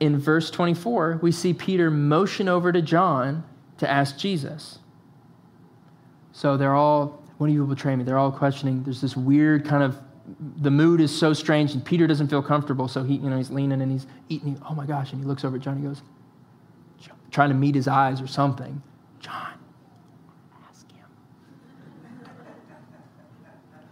in 0.00 0.18
verse 0.18 0.50
24, 0.50 1.18
we 1.20 1.30
see 1.30 1.52
Peter 1.52 1.90
motion 1.90 2.48
over 2.48 2.72
to 2.72 2.80
John 2.80 3.44
to 3.78 3.88
ask 3.88 4.16
Jesus. 4.16 4.78
So 6.32 6.56
they're 6.56 6.74
all, 6.74 7.22
when 7.36 7.52
you 7.52 7.60
will 7.60 7.74
betray 7.74 7.94
me? 7.96 8.04
They're 8.04 8.18
all 8.18 8.32
questioning. 8.32 8.82
There's 8.82 9.00
this 9.00 9.16
weird 9.16 9.66
kind 9.66 9.82
of, 9.82 9.98
the 10.60 10.70
mood 10.70 11.00
is 11.00 11.16
so 11.16 11.34
strange, 11.34 11.74
and 11.74 11.84
Peter 11.84 12.06
doesn't 12.06 12.28
feel 12.28 12.42
comfortable. 12.42 12.88
So 12.88 13.02
he, 13.02 13.16
you 13.16 13.28
know, 13.28 13.36
he's 13.36 13.50
leaning 13.50 13.82
and 13.82 13.92
he's 13.92 14.06
eating. 14.28 14.60
Oh 14.68 14.74
my 14.74 14.86
gosh! 14.86 15.12
And 15.12 15.20
he 15.20 15.26
looks 15.26 15.44
over 15.44 15.56
at 15.56 15.62
John. 15.62 15.74
And 15.74 15.82
he 15.82 15.88
goes, 15.88 16.02
trying 17.30 17.50
to 17.50 17.54
meet 17.54 17.74
his 17.74 17.88
eyes 17.88 18.20
or 18.20 18.26
something. 18.26 18.82
John, 19.20 19.54
ask 20.68 20.90
him. 20.90 21.06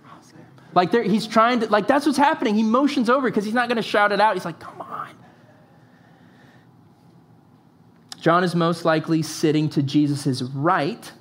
Ask 0.06 0.34
him. 0.34 0.44
Like 0.74 0.92
he's 0.92 1.26
trying 1.26 1.60
to, 1.60 1.66
like 1.66 1.86
that's 1.86 2.06
what's 2.06 2.18
happening. 2.18 2.54
He 2.54 2.62
motions 2.62 3.10
over 3.10 3.28
because 3.28 3.44
he's 3.44 3.54
not 3.54 3.68
going 3.68 3.76
to 3.76 3.82
shout 3.82 4.12
it 4.12 4.20
out. 4.20 4.34
He's 4.34 4.44
like, 4.44 4.58
come 4.58 4.80
on. 4.80 5.08
John 8.20 8.42
is 8.42 8.54
most 8.54 8.84
likely 8.84 9.22
sitting 9.22 9.68
to 9.70 9.82
Jesus' 9.82 10.42
right 10.42 11.12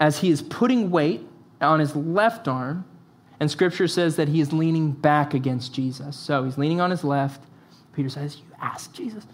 as 0.00 0.18
he 0.18 0.30
is 0.30 0.40
putting 0.40 0.90
weight 0.90 1.20
on 1.60 1.80
his 1.80 1.94
left 1.94 2.48
arm, 2.48 2.84
and 3.38 3.50
scripture 3.50 3.86
says 3.86 4.16
that 4.16 4.28
he 4.28 4.40
is 4.40 4.52
leaning 4.52 4.92
back 4.92 5.34
against 5.34 5.74
Jesus. 5.74 6.16
So 6.16 6.44
he's 6.44 6.56
leaning 6.56 6.80
on 6.80 6.90
his 6.90 7.04
left. 7.04 7.44
Peter 7.92 8.08
says, 8.08 8.38
You 8.38 8.44
ask 8.60 8.92
Jesus. 8.92 9.26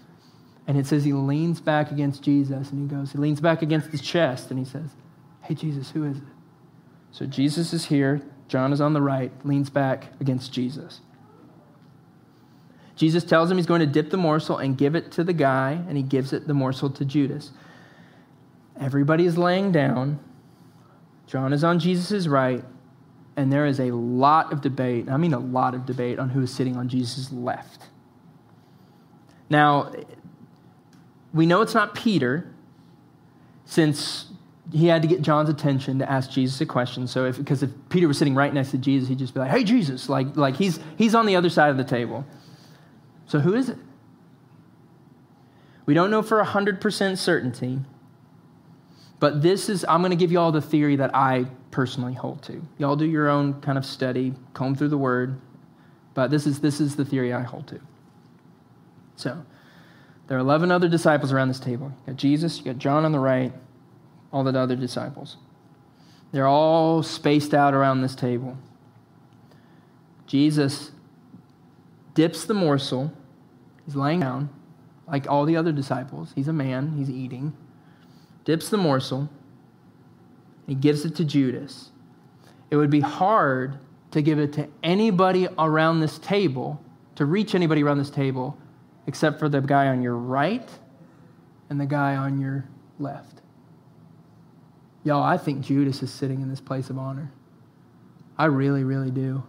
And 0.69 0.79
it 0.79 0.87
says 0.87 1.03
he 1.03 1.15
leans 1.15 1.61
back 1.61 1.91
against 1.91 2.23
Jesus 2.23 2.71
and 2.71 2.79
he 2.79 2.95
goes, 2.95 3.11
he 3.11 3.19
leans 3.19 3.41
back 3.41 3.63
against 3.63 3.89
his 3.89 4.03
chest 4.03 4.51
and 4.51 4.59
he 4.59 4.65
says, 4.65 4.91
Hey, 5.43 5.55
Jesus, 5.55 5.91
who 5.91 6.05
is 6.05 6.19
it? 6.19 6.23
So 7.11 7.25
Jesus 7.25 7.73
is 7.73 7.87
here. 7.87 8.21
John 8.49 8.73
is 8.73 8.81
on 8.81 8.93
the 8.93 9.01
right, 9.01 9.33
leans 9.45 9.71
back 9.71 10.13
against 10.21 10.53
Jesus. 10.53 11.01
Jesus 12.97 13.25
tells 13.25 13.51
him 13.51 13.57
he's 13.57 13.67
going 13.67 13.81
to 13.81 13.87
dip 13.87 14.11
the 14.11 14.17
morsel 14.17 14.59
and 14.59 14.77
give 14.77 14.95
it 14.95 15.13
to 15.13 15.25
the 15.25 15.33
guy, 15.33 15.73
and 15.89 15.97
he 15.97 16.03
gives 16.03 16.33
it 16.33 16.47
the 16.47 16.55
morsel 16.55 16.91
to 16.91 17.05
Judas. 17.05 17.53
Everybody 18.79 19.25
is 19.25 19.39
laying 19.39 19.71
down. 19.71 20.19
John 21.27 21.53
is 21.53 21.63
on 21.63 21.79
Jesus' 21.79 22.27
right, 22.27 22.65
and 23.37 23.53
there 23.53 23.67
is 23.67 23.79
a 23.79 23.93
lot 23.93 24.53
of 24.53 24.61
debate, 24.61 25.09
I 25.09 25.17
mean 25.17 25.33
a 25.33 25.39
lot 25.39 25.75
of 25.75 25.87
debate, 25.87 26.19
on 26.19 26.31
who 26.31 26.43
is 26.43 26.53
sitting 26.53 26.77
on 26.77 26.89
Jesus' 26.89 27.31
left. 27.31 27.85
Now, 29.49 29.93
we 31.33 31.47
know 31.47 31.61
it's 31.61 31.75
not 31.75 31.95
Peter, 31.95 32.53
since 33.65 34.27
he 34.73 34.87
had 34.87 35.03
to 35.03 35.09
get 35.09 35.23
John's 35.23 35.49
attention 35.49 35.99
to 35.99 36.11
ask 36.11 36.31
Jesus 36.31 36.61
a 36.61 36.67
question. 36.67 37.07
So, 37.07 37.25
if, 37.27 37.39
because 37.39 37.63
if 37.63 37.71
Peter 37.89 38.09
was 38.09 38.19
sitting 38.19 38.35
right 38.35 38.53
next 38.53 38.71
to 38.73 38.79
Jesus, 38.79 39.09
he'd 39.09 39.19
just 39.19 39.35
be 39.35 39.41
like, 39.41 39.51
"Hey, 39.51 39.65
Jesus!" 39.65 40.09
Like, 40.09 40.37
like 40.37 40.57
he's 40.57 40.81
he's 40.97 41.15
on 41.15 41.27
the 41.27 41.37
other 41.37 41.51
side 41.51 41.71
of 41.71 41.77
the 41.77 41.85
table. 41.85 42.25
So, 43.27 43.41
who 43.41 43.55
is 43.55 43.69
it? 43.69 43.79
We 45.87 45.95
don't 45.95 46.11
know 46.11 46.23
for 46.23 46.43
hundred 46.45 46.81
percent 46.81 47.19
certainty, 47.19 47.81
but 49.21 49.43
this 49.43 49.69
is, 49.69 49.85
I'm 49.89 50.01
going 50.01 50.11
to 50.11 50.17
give 50.17 50.31
you 50.31 50.39
all 50.39 50.53
the 50.53 50.63
theory 50.63 50.97
that 50.97 51.15
I 51.15 51.47
personally 51.71 52.15
hold 52.15 52.43
to. 52.45 52.63
Y'all 52.79 52.97
do 52.97 53.07
your 53.07 53.29
own 53.29 53.61
kind 53.61 53.77
of 53.77 53.85
study, 53.85 54.35
comb 54.55 54.75
through 54.75 54.89
the 54.89 54.99
word, 54.99 55.41
but 56.15 56.31
this 56.31 56.47
is, 56.47 56.61
this 56.61 56.81
is 56.81 56.97
the 56.97 57.05
theory 57.05 57.33
I 57.33 57.43
hold 57.43 57.67
to. 57.69 57.81
So, 59.17 59.45
there 60.29 60.37
are 60.37 60.41
11 60.41 60.71
other 60.71 60.89
disciples 60.89 61.33
around 61.33 61.49
this 61.49 61.61
table. 61.61 61.93
You 62.07 62.13
got 62.13 62.17
Jesus, 62.17 62.59
you 62.59 62.65
got 62.65 62.79
John 62.79 63.05
on 63.05 63.13
the 63.13 63.19
right, 63.19 63.53
all 64.33 64.45
the 64.45 64.59
other 64.59 64.77
disciples. 64.77 65.37
They're 66.31 66.47
all 66.47 67.03
spaced 67.03 67.55
out 67.55 67.75
around 67.75 68.03
this 68.03 68.15
table. 68.15 68.57
Jesus 70.27 70.93
dips 72.15 72.45
the 72.45 72.55
morsel. 72.55 73.13
He's 73.87 73.97
laying 73.97 74.21
down 74.21 74.51
like 75.07 75.27
all 75.29 75.47
the 75.47 75.57
other 75.57 75.73
disciples. 75.73 76.33
He's 76.35 76.49
a 76.49 76.53
man, 76.53 76.93
he's 76.93 77.11
eating 77.11 77.55
dips 78.49 78.71
the 78.71 78.79
morsel, 78.79 79.29
he 80.67 80.75
gives 80.75 81.05
it 81.05 81.15
to 81.17 81.23
Judas. 81.23 81.91
It 82.71 82.77
would 82.77 82.89
be 82.89 83.01
hard 83.01 83.79
to 84.11 84.23
give 84.23 84.39
it 84.39 84.55
to 84.55 84.69
anybody 84.83 85.47
around 85.59 86.01
this 86.01 86.19
table, 86.19 86.83
to 87.17 87.27
reach 87.27 87.55
anybody 87.55 87.83
around 87.83 87.99
this 87.99 88.09
table, 88.09 88.57
except 89.09 89.39
for 89.39 89.49
the 89.49 89.61
guy 89.61 89.89
on 89.89 90.03
your 90.03 90.15
right 90.15 90.69
and 91.71 91.81
the 91.81 91.87
guy 91.87 92.15
on 92.15 92.39
your 92.39 92.69
left. 92.99 93.41
Y'all, 95.03 95.23
I 95.23 95.39
think 95.39 95.63
Judas 95.63 96.03
is 96.03 96.13
sitting 96.13 96.43
in 96.43 96.51
this 96.51 96.61
place 96.61 96.91
of 96.91 96.99
honor. 96.99 97.33
I 98.37 98.45
really, 98.45 98.85
really 98.85 99.11
do 99.11 99.43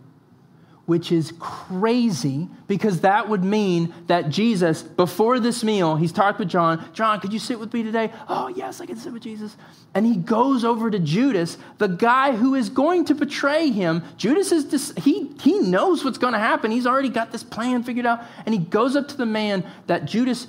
which 0.90 1.12
is 1.12 1.34
crazy 1.38 2.50
because 2.66 3.02
that 3.02 3.30
would 3.30 3.44
mean 3.44 3.94
that 4.08 4.32
Jesus, 4.32 4.82
before 4.82 5.40
this 5.40 5.64
meal, 5.64 5.96
he's 5.96 6.12
talked 6.12 6.40
with 6.40 6.50
John. 6.50 6.84
John, 6.94 7.20
could 7.20 7.32
you 7.32 7.38
sit 7.38 7.60
with 7.60 7.72
me 7.72 7.84
today? 7.84 8.12
Oh, 8.28 8.48
yes, 8.48 8.82
I 8.82 8.88
can 8.88 8.98
sit 8.98 9.14
with 9.14 9.22
Jesus. 9.22 9.56
And 9.94 10.04
he 10.04 10.16
goes 10.16 10.66
over 10.66 10.90
to 10.90 10.98
Judas, 10.98 11.60
the 11.78 11.90
guy 11.90 12.36
who 12.36 12.56
is 12.56 12.70
going 12.70 13.06
to 13.06 13.14
betray 13.14 13.70
him. 13.70 14.02
Judas 14.18 14.52
is, 14.52 14.66
dis- 14.66 14.92
he, 14.98 15.28
he 15.40 15.60
knows 15.60 16.04
what's 16.04 16.18
going 16.18 16.34
to 16.34 16.40
happen. 16.40 16.72
He's 16.72 16.88
already 16.88 17.10
got 17.10 17.32
this 17.32 17.44
plan 17.44 17.84
figured 17.84 18.08
out. 18.08 18.24
And 18.48 18.56
he 18.56 18.60
goes 18.60 18.96
up 18.96 19.08
to 19.10 19.16
the 19.16 19.28
man 19.28 19.64
that 19.86 20.06
Judas, 20.06 20.48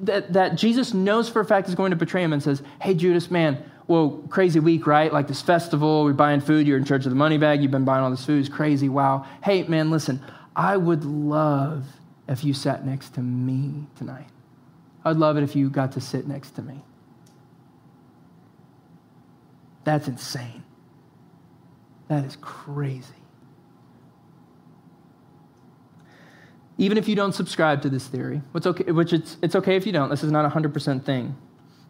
that, 0.00 0.32
that 0.32 0.56
Jesus 0.56 0.94
knows 0.94 1.28
for 1.28 1.38
a 1.38 1.44
fact 1.44 1.68
is 1.68 1.76
going 1.76 1.90
to 1.90 1.96
betray 1.96 2.24
him 2.24 2.32
and 2.32 2.42
says, 2.42 2.60
Hey, 2.82 2.94
Judas, 2.94 3.30
man, 3.30 3.62
well, 3.88 4.22
crazy 4.28 4.58
week, 4.58 4.86
right? 4.86 5.12
Like 5.12 5.28
this 5.28 5.42
festival, 5.42 6.04
we're 6.04 6.12
buying 6.12 6.40
food, 6.40 6.66
you're 6.66 6.78
in 6.78 6.84
charge 6.84 7.06
of 7.06 7.10
the 7.10 7.16
money 7.16 7.38
bag, 7.38 7.62
you've 7.62 7.70
been 7.70 7.84
buying 7.84 8.02
all 8.02 8.10
this 8.10 8.24
food, 8.24 8.40
it's 8.40 8.48
crazy, 8.48 8.88
wow. 8.88 9.24
Hey, 9.44 9.62
man, 9.64 9.90
listen, 9.90 10.20
I 10.56 10.76
would 10.76 11.04
love 11.04 11.86
if 12.28 12.42
you 12.42 12.52
sat 12.52 12.84
next 12.84 13.14
to 13.14 13.20
me 13.20 13.86
tonight. 13.96 14.26
I'd 15.04 15.16
love 15.16 15.36
it 15.36 15.44
if 15.44 15.54
you 15.54 15.70
got 15.70 15.92
to 15.92 16.00
sit 16.00 16.26
next 16.26 16.52
to 16.52 16.62
me. 16.62 16.82
That's 19.84 20.08
insane. 20.08 20.64
That 22.08 22.24
is 22.24 22.36
crazy. 22.40 23.14
Even 26.78 26.98
if 26.98 27.06
you 27.08 27.14
don't 27.14 27.32
subscribe 27.32 27.82
to 27.82 27.88
this 27.88 28.06
theory, 28.08 28.42
which, 28.50 28.66
okay, 28.66 28.90
which 28.90 29.12
it's, 29.12 29.36
it's 29.42 29.54
okay 29.54 29.76
if 29.76 29.86
you 29.86 29.92
don't, 29.92 30.08
this 30.08 30.24
is 30.24 30.32
not 30.32 30.44
a 30.44 30.48
100% 30.48 31.04
thing 31.04 31.36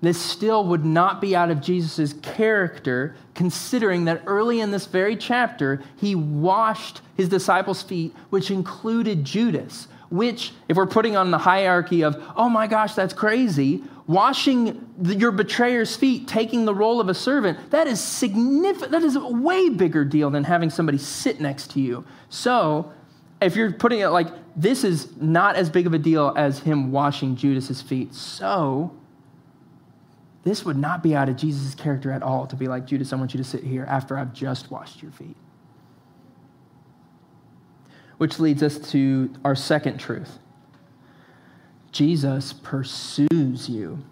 this 0.01 0.21
still 0.21 0.65
would 0.67 0.85
not 0.85 1.21
be 1.21 1.35
out 1.35 1.51
of 1.51 1.61
Jesus' 1.61 2.13
character, 2.23 3.17
considering 3.35 4.05
that 4.05 4.23
early 4.27 4.61
in 4.61 4.71
this 4.71 4.87
very 4.87 5.17
chapter, 5.17 5.83
he 5.97 6.15
washed 6.15 7.01
his 7.17 7.29
disciples' 7.29 7.83
feet, 7.83 8.15
which 8.31 8.51
included 8.51 9.25
Judas. 9.25 9.89
Which, 10.09 10.53
if 10.69 10.77
we're 10.77 10.87
putting 10.87 11.17
on 11.17 11.33
the 11.33 11.39
hierarchy 11.39 12.05
of, 12.05 12.23
oh 12.37 12.49
my 12.49 12.69
gosh, 12.69 12.95
that's 12.95 13.13
crazy, 13.13 13.83
washing 14.07 14.89
the, 14.99 15.17
your 15.17 15.33
betrayer's 15.33 15.97
feet, 15.97 16.29
taking 16.29 16.65
the 16.65 16.75
role 16.75 17.01
of 17.01 17.09
a 17.09 17.15
servant, 17.15 17.71
that 17.71 17.89
is 17.89 18.01
significant. 18.01 18.93
That 18.93 19.03
is 19.03 19.17
a 19.17 19.27
way 19.27 19.69
bigger 19.69 20.05
deal 20.05 20.31
than 20.31 20.45
having 20.45 20.71
somebody 20.71 20.99
sit 20.99 21.41
next 21.41 21.73
to 21.73 21.81
you. 21.81 22.05
So, 22.29 22.93
if 23.41 23.57
you're 23.57 23.73
putting 23.73 24.01
it 24.01 24.09
like 24.09 24.29
this 24.55 24.85
is 24.85 25.15
not 25.17 25.57
as 25.57 25.69
big 25.69 25.87
of 25.87 25.95
a 25.95 25.99
deal 25.99 26.33
as 26.37 26.61
him 26.61 26.93
washing 26.93 27.37
Judas's 27.37 27.83
feet. 27.83 28.15
So, 28.15 28.95
this 30.47 30.65
would 30.65 30.77
not 30.77 31.03
be 31.03 31.13
out 31.17 31.29
of 31.29 31.37
Jesus' 31.37 31.75
character 31.75 32.13
at 32.13 32.23
all 32.23 32.47
to 32.47 32.55
be 32.55 32.69
like, 32.69 32.87
Judas, 32.87 33.13
I 33.13 33.17
want 33.17 33.35
you 33.35 33.39
to 33.39 33.45
sit 33.45 33.65
here 33.65 33.85
after 33.89 34.17
I've 34.17 34.33
just 34.33 34.71
washed 34.71 35.03
your 35.03 35.11
feet. 35.11 35.37
Which 38.19 38.39
leads 38.39 38.63
us 38.63 38.79
to 38.93 39.35
our 39.45 39.57
second 39.57 39.99
truth 39.99 40.39
Jesus 41.91 42.53
pursues 42.53 43.69
you. 43.69 44.05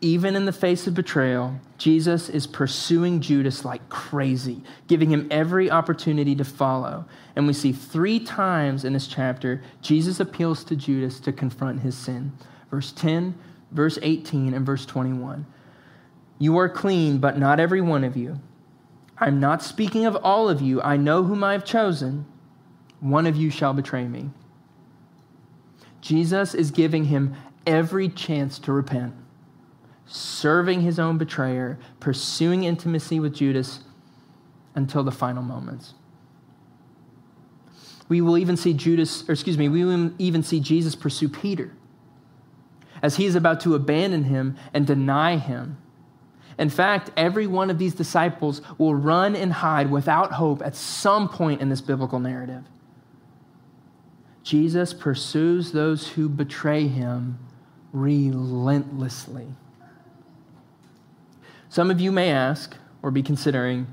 Even 0.00 0.36
in 0.36 0.44
the 0.44 0.52
face 0.52 0.86
of 0.86 0.94
betrayal, 0.94 1.58
Jesus 1.76 2.28
is 2.28 2.46
pursuing 2.46 3.20
Judas 3.20 3.64
like 3.64 3.88
crazy, 3.88 4.62
giving 4.86 5.10
him 5.10 5.26
every 5.28 5.72
opportunity 5.72 6.36
to 6.36 6.44
follow. 6.44 7.04
And 7.34 7.48
we 7.48 7.52
see 7.52 7.72
three 7.72 8.20
times 8.20 8.84
in 8.84 8.92
this 8.92 9.08
chapter, 9.08 9.60
Jesus 9.82 10.20
appeals 10.20 10.62
to 10.64 10.76
Judas 10.76 11.18
to 11.20 11.32
confront 11.32 11.80
his 11.80 11.96
sin. 11.96 12.30
Verse 12.70 12.92
10, 12.92 13.34
verse 13.74 13.98
18 14.00 14.54
and 14.54 14.64
verse 14.64 14.86
21. 14.86 15.44
You 16.38 16.56
are 16.58 16.68
clean, 16.68 17.18
but 17.18 17.38
not 17.38 17.60
every 17.60 17.80
one 17.80 18.04
of 18.04 18.16
you. 18.16 18.40
I'm 19.18 19.38
not 19.40 19.62
speaking 19.62 20.06
of 20.06 20.16
all 20.16 20.48
of 20.48 20.62
you. 20.62 20.80
I 20.80 20.96
know 20.96 21.24
whom 21.24 21.44
I 21.44 21.52
have 21.52 21.64
chosen. 21.64 22.24
One 23.00 23.26
of 23.26 23.36
you 23.36 23.50
shall 23.50 23.74
betray 23.74 24.06
me. 24.06 24.30
Jesus 26.00 26.54
is 26.54 26.70
giving 26.70 27.06
him 27.06 27.34
every 27.66 28.08
chance 28.08 28.58
to 28.60 28.72
repent, 28.72 29.14
serving 30.06 30.80
his 30.82 30.98
own 30.98 31.18
betrayer, 31.18 31.78
pursuing 32.00 32.64
intimacy 32.64 33.20
with 33.20 33.34
Judas 33.34 33.80
until 34.74 35.02
the 35.02 35.12
final 35.12 35.42
moments. 35.42 35.94
We 38.08 38.20
will 38.20 38.36
even 38.36 38.56
see 38.56 38.74
Judas, 38.74 39.28
or 39.28 39.32
excuse 39.32 39.56
me, 39.56 39.68
we 39.68 39.84
will 39.84 40.12
even 40.18 40.42
see 40.42 40.60
Jesus 40.60 40.94
pursue 40.94 41.28
Peter 41.28 41.72
as 43.04 43.16
he 43.16 43.26
is 43.26 43.34
about 43.34 43.60
to 43.60 43.74
abandon 43.74 44.24
him 44.24 44.56
and 44.72 44.86
deny 44.86 45.36
him. 45.36 45.76
In 46.58 46.70
fact, 46.70 47.10
every 47.18 47.46
one 47.46 47.68
of 47.68 47.78
these 47.78 47.94
disciples 47.94 48.62
will 48.78 48.94
run 48.94 49.36
and 49.36 49.52
hide 49.52 49.90
without 49.90 50.32
hope 50.32 50.62
at 50.62 50.74
some 50.74 51.28
point 51.28 51.60
in 51.60 51.68
this 51.68 51.82
biblical 51.82 52.18
narrative. 52.18 52.64
Jesus 54.42 54.94
pursues 54.94 55.70
those 55.70 56.08
who 56.08 56.30
betray 56.30 56.86
him 56.86 57.38
relentlessly. 57.92 59.48
Some 61.68 61.90
of 61.90 62.00
you 62.00 62.10
may 62.10 62.30
ask 62.30 62.74
or 63.02 63.10
be 63.10 63.22
considering, 63.22 63.86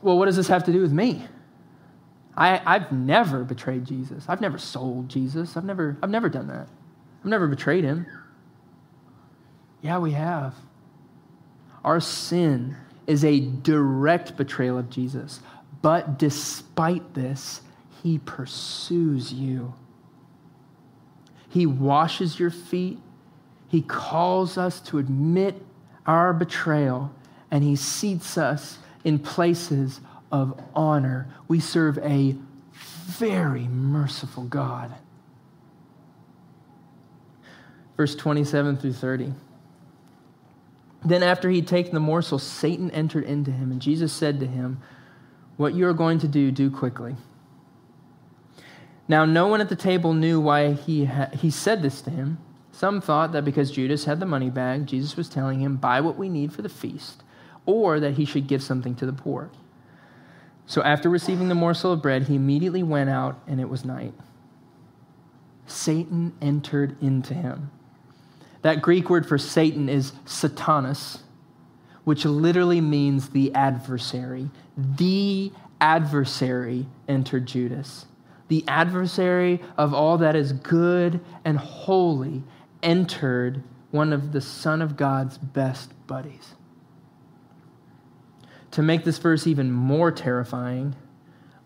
well, 0.00 0.16
what 0.16 0.24
does 0.24 0.36
this 0.36 0.48
have 0.48 0.64
to 0.64 0.72
do 0.72 0.80
with 0.80 0.92
me? 0.92 1.26
I, 2.34 2.56
have 2.78 2.90
never 2.90 3.44
betrayed 3.44 3.84
Jesus. 3.84 4.24
I've 4.28 4.40
never 4.40 4.56
sold 4.56 5.10
Jesus. 5.10 5.58
I've 5.58 5.64
never, 5.64 5.98
I've 6.02 6.08
never 6.08 6.30
done 6.30 6.46
that. 6.46 6.68
I've 7.20 7.26
never 7.26 7.46
betrayed 7.46 7.84
him. 7.84 8.06
Yeah, 9.82 9.98
we 9.98 10.12
have. 10.12 10.54
Our 11.84 12.00
sin 12.00 12.76
is 13.06 13.24
a 13.24 13.40
direct 13.40 14.36
betrayal 14.36 14.78
of 14.78 14.90
Jesus. 14.90 15.40
But 15.82 16.18
despite 16.18 17.14
this, 17.14 17.62
he 18.02 18.18
pursues 18.18 19.32
you. 19.32 19.74
He 21.48 21.66
washes 21.66 22.38
your 22.38 22.50
feet. 22.50 22.98
He 23.68 23.82
calls 23.82 24.58
us 24.58 24.80
to 24.82 24.98
admit 24.98 25.62
our 26.06 26.32
betrayal, 26.32 27.12
and 27.50 27.62
he 27.62 27.76
seats 27.76 28.38
us 28.38 28.78
in 29.04 29.18
places 29.18 30.00
of 30.30 30.58
honor. 30.74 31.28
We 31.48 31.60
serve 31.60 31.98
a 31.98 32.36
very 32.72 33.68
merciful 33.68 34.44
God 34.44 34.94
verse 37.98 38.14
27 38.14 38.78
through 38.78 38.94
30. 38.94 39.34
Then, 41.04 41.22
after 41.22 41.50
he'd 41.50 41.66
taken 41.66 41.92
the 41.92 42.00
morsel, 42.00 42.38
Satan 42.38 42.90
entered 42.92 43.24
into 43.24 43.50
him, 43.50 43.70
and 43.70 43.82
Jesus 43.82 44.12
said 44.12 44.40
to 44.40 44.46
him, 44.46 44.80
What 45.56 45.74
you 45.74 45.86
are 45.86 45.92
going 45.92 46.18
to 46.20 46.28
do, 46.28 46.50
do 46.50 46.70
quickly. 46.70 47.16
Now, 49.06 49.24
no 49.24 49.46
one 49.46 49.60
at 49.60 49.68
the 49.68 49.76
table 49.76 50.12
knew 50.14 50.40
why 50.40 50.72
he, 50.72 51.04
ha- 51.04 51.30
he 51.32 51.50
said 51.50 51.82
this 51.82 52.00
to 52.02 52.10
him. 52.10 52.38
Some 52.72 53.00
thought 53.00 53.32
that 53.32 53.44
because 53.44 53.70
Judas 53.70 54.04
had 54.04 54.20
the 54.20 54.26
money 54.26 54.50
bag, 54.50 54.86
Jesus 54.86 55.16
was 55.16 55.28
telling 55.28 55.60
him, 55.60 55.76
buy 55.76 56.00
what 56.00 56.16
we 56.16 56.28
need 56.28 56.52
for 56.52 56.62
the 56.62 56.68
feast, 56.68 57.22
or 57.66 58.00
that 58.00 58.14
he 58.14 58.24
should 58.24 58.46
give 58.46 58.62
something 58.62 58.94
to 58.96 59.06
the 59.06 59.12
poor. 59.12 59.50
So 60.66 60.82
after 60.82 61.08
receiving 61.08 61.48
the 61.48 61.54
morsel 61.54 61.92
of 61.92 62.02
bread, 62.02 62.24
he 62.24 62.36
immediately 62.36 62.82
went 62.82 63.10
out, 63.10 63.40
and 63.46 63.60
it 63.60 63.68
was 63.68 63.84
night. 63.84 64.14
Satan 65.66 66.34
entered 66.40 66.96
into 67.02 67.34
him. 67.34 67.70
That 68.62 68.82
Greek 68.82 69.08
word 69.08 69.26
for 69.26 69.38
Satan 69.38 69.88
is 69.88 70.12
satanas, 70.24 71.20
which 72.04 72.24
literally 72.24 72.80
means 72.80 73.30
the 73.30 73.54
adversary. 73.54 74.50
The 74.76 75.52
adversary 75.80 76.86
entered 77.06 77.46
Judas. 77.46 78.06
The 78.48 78.64
adversary 78.66 79.60
of 79.76 79.94
all 79.94 80.18
that 80.18 80.34
is 80.34 80.52
good 80.52 81.20
and 81.44 81.58
holy 81.58 82.42
entered 82.82 83.62
one 83.90 84.12
of 84.12 84.32
the 84.32 84.40
Son 84.40 84.82
of 84.82 84.96
God's 84.96 85.38
best 85.38 85.92
buddies. 86.06 86.54
To 88.72 88.82
make 88.82 89.04
this 89.04 89.18
verse 89.18 89.46
even 89.46 89.70
more 89.70 90.10
terrifying, 90.10 90.94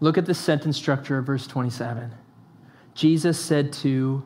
look 0.00 0.18
at 0.18 0.26
the 0.26 0.34
sentence 0.34 0.76
structure 0.76 1.18
of 1.18 1.26
verse 1.26 1.46
27. 1.46 2.12
Jesus 2.94 3.38
said 3.38 3.72
to 3.74 4.22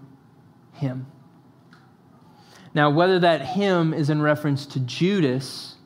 him. 0.72 1.07
Now, 2.76 2.90
whether 2.90 3.18
that 3.20 3.40
him 3.40 3.94
is 3.94 4.10
in 4.10 4.20
reference 4.20 4.66
to 4.66 4.80
Judas 4.80 5.76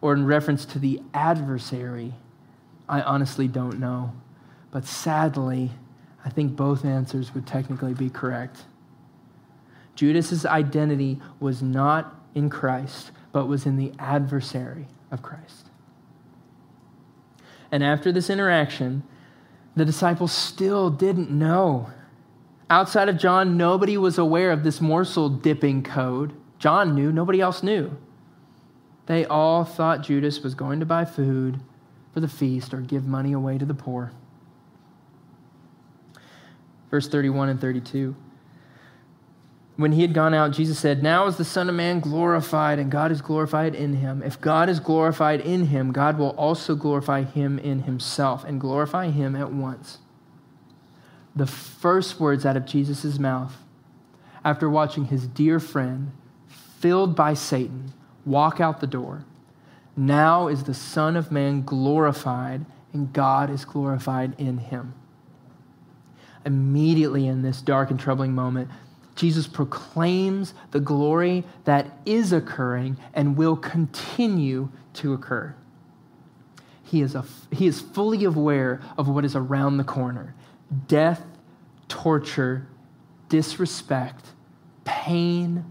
or 0.00 0.14
in 0.14 0.26
reference 0.26 0.64
to 0.64 0.80
the 0.80 1.00
adversary, 1.14 2.12
I 2.88 3.02
honestly 3.02 3.46
don't 3.46 3.78
know. 3.78 4.12
But 4.72 4.84
sadly, 4.84 5.70
I 6.24 6.30
think 6.30 6.56
both 6.56 6.84
answers 6.84 7.32
would 7.34 7.46
technically 7.46 7.94
be 7.94 8.10
correct. 8.10 8.64
Judas's 9.94 10.44
identity 10.44 11.20
was 11.38 11.62
not 11.62 12.20
in 12.34 12.50
Christ, 12.50 13.12
but 13.30 13.46
was 13.46 13.64
in 13.64 13.76
the 13.76 13.92
adversary 14.00 14.88
of 15.12 15.22
Christ. 15.22 15.68
And 17.70 17.84
after 17.84 18.10
this 18.10 18.28
interaction, 18.28 19.04
the 19.76 19.84
disciples 19.84 20.32
still 20.32 20.90
didn't 20.90 21.30
know. 21.30 21.92
Outside 22.70 23.08
of 23.08 23.18
John, 23.18 23.56
nobody 23.56 23.96
was 23.96 24.18
aware 24.18 24.50
of 24.50 24.64
this 24.64 24.80
morsel 24.80 25.28
dipping 25.28 25.82
code. 25.82 26.32
John 26.58 26.94
knew, 26.94 27.12
nobody 27.12 27.40
else 27.40 27.62
knew. 27.62 27.96
They 29.06 29.26
all 29.26 29.64
thought 29.64 30.02
Judas 30.02 30.40
was 30.40 30.54
going 30.54 30.80
to 30.80 30.86
buy 30.86 31.04
food 31.04 31.60
for 32.12 32.20
the 32.20 32.28
feast 32.28 32.72
or 32.72 32.80
give 32.80 33.06
money 33.06 33.32
away 33.32 33.58
to 33.58 33.66
the 33.66 33.74
poor. 33.74 34.12
Verse 36.90 37.08
31 37.08 37.50
and 37.50 37.60
32. 37.60 38.16
When 39.76 39.92
he 39.92 40.02
had 40.02 40.14
gone 40.14 40.32
out, 40.32 40.52
Jesus 40.52 40.78
said, 40.78 41.02
Now 41.02 41.26
is 41.26 41.36
the 41.36 41.44
Son 41.44 41.68
of 41.68 41.74
Man 41.74 41.98
glorified, 41.98 42.78
and 42.78 42.92
God 42.92 43.10
is 43.10 43.20
glorified 43.20 43.74
in 43.74 43.94
him. 43.94 44.22
If 44.22 44.40
God 44.40 44.68
is 44.68 44.78
glorified 44.78 45.40
in 45.40 45.66
him, 45.66 45.90
God 45.90 46.16
will 46.16 46.30
also 46.30 46.76
glorify 46.76 47.24
him 47.24 47.58
in 47.58 47.80
himself 47.80 48.44
and 48.44 48.60
glorify 48.60 49.10
him 49.10 49.34
at 49.34 49.52
once. 49.52 49.98
The 51.36 51.46
first 51.46 52.20
words 52.20 52.46
out 52.46 52.56
of 52.56 52.66
Jesus' 52.66 53.18
mouth 53.18 53.56
after 54.44 54.68
watching 54.68 55.06
his 55.06 55.26
dear 55.26 55.58
friend, 55.58 56.12
filled 56.78 57.16
by 57.16 57.34
Satan, 57.34 57.92
walk 58.26 58.60
out 58.60 58.80
the 58.80 58.86
door. 58.86 59.24
Now 59.96 60.48
is 60.48 60.64
the 60.64 60.74
Son 60.74 61.16
of 61.16 61.32
Man 61.32 61.64
glorified, 61.64 62.66
and 62.92 63.12
God 63.12 63.48
is 63.48 63.64
glorified 63.64 64.38
in 64.38 64.58
him. 64.58 64.94
Immediately 66.44 67.26
in 67.26 67.42
this 67.42 67.62
dark 67.62 67.90
and 67.90 67.98
troubling 67.98 68.34
moment, 68.34 68.68
Jesus 69.16 69.46
proclaims 69.46 70.52
the 70.72 70.80
glory 70.80 71.44
that 71.64 71.98
is 72.04 72.32
occurring 72.32 72.98
and 73.14 73.36
will 73.36 73.56
continue 73.56 74.68
to 74.94 75.14
occur. 75.14 75.54
He 76.82 77.00
is, 77.00 77.14
a, 77.14 77.24
he 77.50 77.66
is 77.66 77.80
fully 77.80 78.24
aware 78.24 78.82
of 78.98 79.08
what 79.08 79.24
is 79.24 79.34
around 79.34 79.78
the 79.78 79.84
corner 79.84 80.34
death, 80.86 81.24
torture, 81.88 82.66
disrespect, 83.28 84.26
pain, 84.84 85.64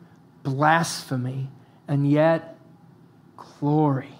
blasphemy, 0.43 1.49
and 1.87 2.09
yet 2.09 2.57
glory. 3.37 4.13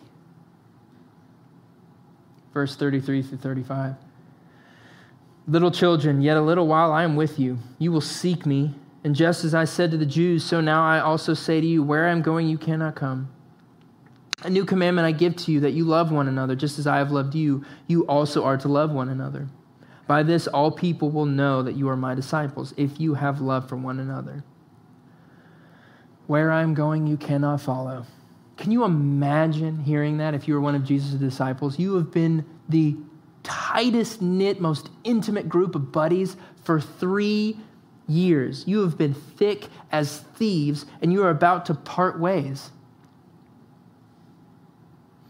Verse 2.54 2.76
33 2.76 3.24
through 3.24 3.38
35. 3.38 3.96
Little 5.48 5.72
children, 5.72 6.22
yet 6.22 6.38
a 6.38 6.42
little 6.42 6.68
while 6.68 6.92
I 6.92 7.04
am 7.04 7.16
with 7.16 7.40
you. 7.40 7.60
You 7.80 7.92
will 7.92 8.02
seek 8.02 8.46
me 8.46 8.76
and 9.04 9.16
just 9.16 9.44
as 9.44 9.54
I 9.54 9.66
said 9.66 9.92
to 9.92 9.98
the 9.98 10.06
Jews, 10.06 10.44
so 10.44 10.62
now 10.62 10.84
I 10.86 11.00
also 11.00 11.34
say 11.34 11.60
to 11.60 11.68
you, 11.68 11.84
where 11.84 12.08
I 12.08 12.12
am 12.12 12.22
going, 12.22 12.48
you 12.48 12.58
cannot 12.58 12.96
come. 12.96 13.30
A 14.44 14.50
new 14.50 14.66
commandment 14.66 15.06
I 15.06 15.12
give 15.12 15.36
to 15.38 15.52
you 15.52 15.60
that 15.62 15.72
you 15.72 15.84
love 15.84 16.12
one 16.12 16.28
another, 16.28 16.56
just 16.56 16.80
as 16.80 16.88
I 16.88 16.98
have 16.98 17.12
loved 17.12 17.36
you, 17.36 17.66
you 17.88 18.06
also 18.08 18.44
are 18.46 18.58
to 18.58 18.68
love 18.68 18.92
one 18.92 19.10
another. 19.10 19.48
By 20.14 20.22
this, 20.22 20.46
all 20.46 20.70
people 20.70 21.10
will 21.10 21.26
know 21.26 21.64
that 21.64 21.74
you 21.74 21.90
are 21.90 21.98
my 21.98 22.14
disciples, 22.14 22.72
if 22.78 23.00
you 23.00 23.16
have 23.16 23.42
love 23.42 23.68
for 23.68 23.76
one 23.76 24.00
another. 24.00 24.44
Where 26.28 26.52
I 26.52 26.62
am 26.62 26.76
going, 26.76 27.08
you 27.08 27.18
cannot 27.18 27.62
follow. 27.62 28.06
Can 28.56 28.72
you 28.72 28.84
imagine 28.84 29.80
hearing 29.80 30.20
that 30.20 30.36
if 30.36 30.48
you 30.48 30.54
were 30.54 30.62
one 30.62 30.76
of 30.76 30.84
Jesus' 30.84 31.16
disciples? 31.16 31.80
You 31.80 31.96
have 31.96 32.12
been 32.12 32.46
the 32.70 32.96
tightest 33.42 34.22
knit, 34.22 34.62
most 34.62 34.92
intimate 35.04 35.50
group 35.50 35.74
of 35.74 35.92
buddies 35.92 36.38
for 36.64 36.80
three 36.80 37.58
years. 38.08 38.68
You 38.68 38.82
have 38.82 39.00
been 39.00 39.16
thick 39.16 39.68
as 39.92 40.20
thieves, 40.36 40.86
and 41.02 41.12
you 41.12 41.24
are 41.24 41.32
about 41.32 41.66
to 41.66 41.74
part 41.74 42.20
ways. 42.20 42.70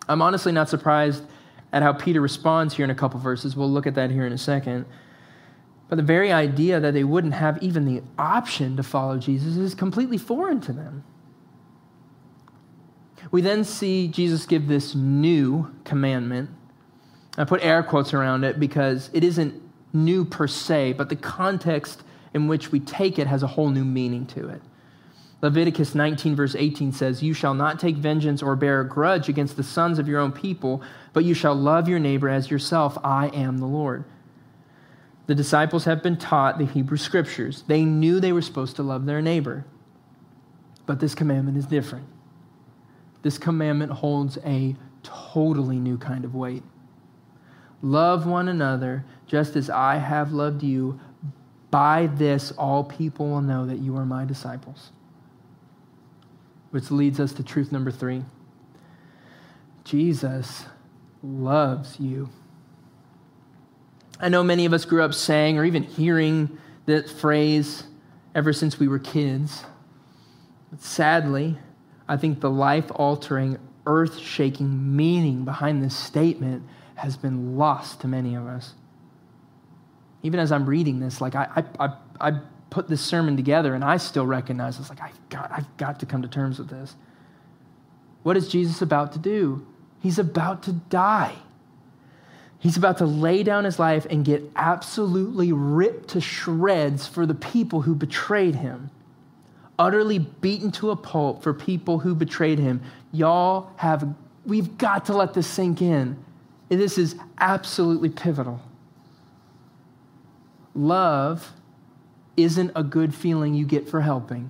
I'm 0.10 0.22
honestly 0.22 0.52
not 0.52 0.68
surprised 0.68 1.24
at 1.74 1.82
how 1.82 1.92
Peter 1.92 2.22
responds 2.22 2.76
here 2.76 2.86
in 2.86 2.92
a 2.92 2.96
couple 2.96 3.20
verses. 3.20 3.56
We'll 3.56 3.70
look 3.70 3.88
at 3.88 3.96
that 3.96 4.12
here 4.12 4.26
in 4.26 4.32
a 4.32 4.38
second. 4.38 4.86
But 5.90 5.98
the 5.98 6.04
very 6.04 6.32
idea 6.32 6.80
that 6.80 6.94
they 6.94 7.04
wouldn't 7.04 7.34
have 7.34 7.62
even 7.62 7.86
the 7.86 8.04
option 8.18 8.78
to 8.78 8.84
follow 8.84 9.18
Jesus 9.18 9.58
is 9.58 9.76
completely 9.76 10.18
foreign 10.18 10.62
to 10.62 10.72
them. 10.72 11.04
We 13.32 13.42
then 13.42 13.64
see 13.64 14.08
Jesus 14.08 14.46
give 14.46 14.68
this 14.68 14.94
new 14.94 15.74
commandment. 15.84 16.52
I 17.38 17.46
put 17.46 17.64
air 17.64 17.82
quotes 17.82 18.14
around 18.14 18.44
it 18.44 18.60
because 18.60 19.10
it 19.12 19.24
isn't 19.24 19.60
new 19.92 20.26
per 20.26 20.48
se, 20.48 20.94
but 20.94 21.10
the 21.10 21.16
context 21.16 22.04
in 22.36 22.48
which 22.48 22.72
we 22.72 22.80
take 22.80 23.18
it 23.18 23.26
has 23.26 23.42
a 23.42 23.48
whole 23.48 23.70
new 23.70 23.86
meaning 23.86 24.28
to 24.28 24.50
it. 24.50 24.62
Leviticus 25.44 25.94
19, 25.94 26.38
verse 26.38 26.56
18 26.56 26.94
says, 26.94 27.22
You 27.22 27.34
shall 27.34 27.54
not 27.54 27.78
take 27.78 27.98
vengeance 27.98 28.42
or 28.42 28.56
bear 28.56 28.80
a 28.80 28.88
grudge 28.88 29.28
against 29.28 29.58
the 29.58 29.64
sons 29.64 30.00
of 30.00 30.08
your 30.08 30.22
own 30.22 30.32
people, 30.32 30.82
but 31.12 31.26
you 31.26 31.34
shall 31.34 31.54
love 31.54 31.90
your 31.90 32.00
neighbor 32.00 32.30
as 32.30 32.50
yourself. 32.50 32.98
I 33.04 33.28
am 33.28 33.58
the 33.58 33.66
Lord. 33.66 34.06
The 35.28 35.36
disciples 35.36 35.84
have 35.84 36.02
been 36.02 36.16
taught 36.16 36.60
the 36.60 36.66
Hebrew 36.66 36.96
scriptures. 36.96 37.66
They 37.68 37.84
knew 37.84 38.22
they 38.22 38.32
were 38.32 38.42
supposed 38.42 38.78
to 38.78 38.84
love 38.84 39.06
their 39.06 39.22
neighbor. 39.22 39.66
But 40.86 41.02
this 41.02 41.14
commandment 41.14 41.58
is 41.58 41.66
different. 41.66 42.08
This 43.22 43.38
commandment 43.38 43.92
holds 43.92 44.38
a 44.46 44.78
totally 45.04 45.78
new 45.78 45.98
kind 45.98 46.24
of 46.24 46.36
weight. 46.36 46.64
Love 47.82 48.26
one 48.26 48.48
another 48.48 49.04
just 49.28 49.58
as 49.58 49.70
I 49.70 49.98
have 49.98 50.32
loved 50.32 50.64
you. 50.64 51.02
By 51.70 52.08
this, 52.08 52.52
all 52.54 52.86
people 52.86 53.28
will 53.28 53.42
know 53.42 53.66
that 53.66 53.80
you 53.80 53.98
are 53.98 54.06
my 54.06 54.24
disciples. 54.24 54.92
Which 56.74 56.90
leads 56.90 57.20
us 57.20 57.34
to 57.34 57.44
truth 57.44 57.72
number 57.72 57.92
three 57.92 58.26
Jesus 59.84 60.66
loves 61.22 62.00
you. 62.00 62.30
I 64.20 64.30
know 64.30 64.44
many 64.44 64.66
of 64.66 64.74
us 64.74 64.84
grew 64.84 65.04
up 65.04 65.14
saying 65.14 65.60
or 65.60 65.66
even 65.66 65.84
hearing 65.84 66.58
that 66.88 67.08
phrase 67.08 67.84
ever 68.34 68.54
since 68.54 68.80
we 68.80 68.88
were 68.88 68.98
kids. 68.98 69.64
But 70.72 70.82
sadly, 70.82 71.60
I 72.08 72.18
think 72.18 72.40
the 72.40 72.50
life 72.50 72.90
altering, 72.96 73.60
earth 73.86 74.18
shaking 74.18 74.96
meaning 74.96 75.46
behind 75.46 75.84
this 75.84 75.96
statement 75.96 76.64
has 76.96 77.18
been 77.18 77.56
lost 77.56 78.02
to 78.02 78.08
many 78.08 78.34
of 78.34 78.48
us 78.48 78.74
even 80.24 80.40
as 80.40 80.52
I'm 80.52 80.66
reading 80.66 81.00
this, 81.02 81.22
like 81.22 81.36
I, 81.36 81.64
I, 81.80 81.86
I, 81.86 82.30
I 82.30 82.40
put 82.74 82.88
this 82.88 83.02
sermon 83.02 83.38
together 83.38 83.76
and 83.76 83.84
I 83.84 83.98
still 83.98 84.26
recognize 84.26 84.80
it's 84.80 84.90
like, 84.90 85.00
I've 85.00 85.30
got, 85.30 85.52
I've 85.52 85.78
got 85.78 86.00
to 86.00 86.08
come 86.08 86.24
to 86.24 86.28
terms 86.28 86.58
with 86.58 86.70
this. 86.70 86.96
What 88.24 88.36
is 88.36 88.48
Jesus 88.48 88.82
about 88.82 89.14
to 89.14 89.20
do? 89.20 89.66
He's 90.02 90.18
about 90.18 90.64
to 90.64 90.74
die. 90.74 91.36
He's 92.58 92.76
about 92.76 92.98
to 92.98 93.06
lay 93.06 93.44
down 93.44 93.66
his 93.66 93.78
life 93.78 94.08
and 94.10 94.26
get 94.26 94.42
absolutely 94.56 95.52
ripped 95.52 96.10
to 96.10 96.22
shreds 96.22 97.06
for 97.06 97.26
the 97.26 97.36
people 97.36 97.82
who 97.82 97.94
betrayed 97.94 98.56
him. 98.56 98.90
Utterly 99.78 100.18
beaten 100.18 100.72
to 100.72 100.90
a 100.90 100.96
pulp 100.96 101.44
for 101.44 101.54
people 101.54 102.00
who 102.00 102.16
betrayed 102.16 102.58
him. 102.58 102.82
Y'all 103.12 103.70
have, 103.76 104.16
we've 104.46 104.78
got 104.80 105.06
to 105.06 105.14
let 105.14 105.34
this 105.34 105.46
sink 105.46 105.82
in. 105.82 106.18
This 106.70 106.98
is 106.98 107.16
absolutely 107.38 108.10
pivotal. 108.10 108.62
Love 110.74 111.54
isn't 112.38 112.72
a 112.76 112.84
good 112.84 113.14
feeling 113.14 113.54
you 113.54 113.66
get 113.66 113.88
for 113.88 114.02
helping. 114.02 114.50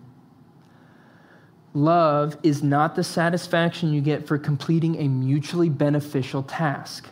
Love 1.74 2.38
is 2.44 2.62
not 2.62 2.96
the 2.96 3.04
satisfaction 3.04 3.94
you 3.94 4.02
get 4.02 4.28
for 4.28 4.38
completing 4.38 4.96
a 4.98 5.08
mutually 5.08 5.70
beneficial 5.70 6.44
task. 6.44 7.08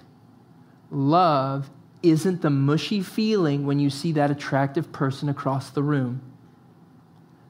Love 0.92 1.70
isn't 2.04 2.42
the 2.42 2.50
mushy 2.50 3.02
feeling 3.02 3.66
when 3.66 3.80
you 3.80 3.90
see 3.90 4.12
that 4.12 4.30
attractive 4.30 4.92
person 4.92 5.30
across 5.30 5.70
the 5.70 5.84
room. 5.84 6.22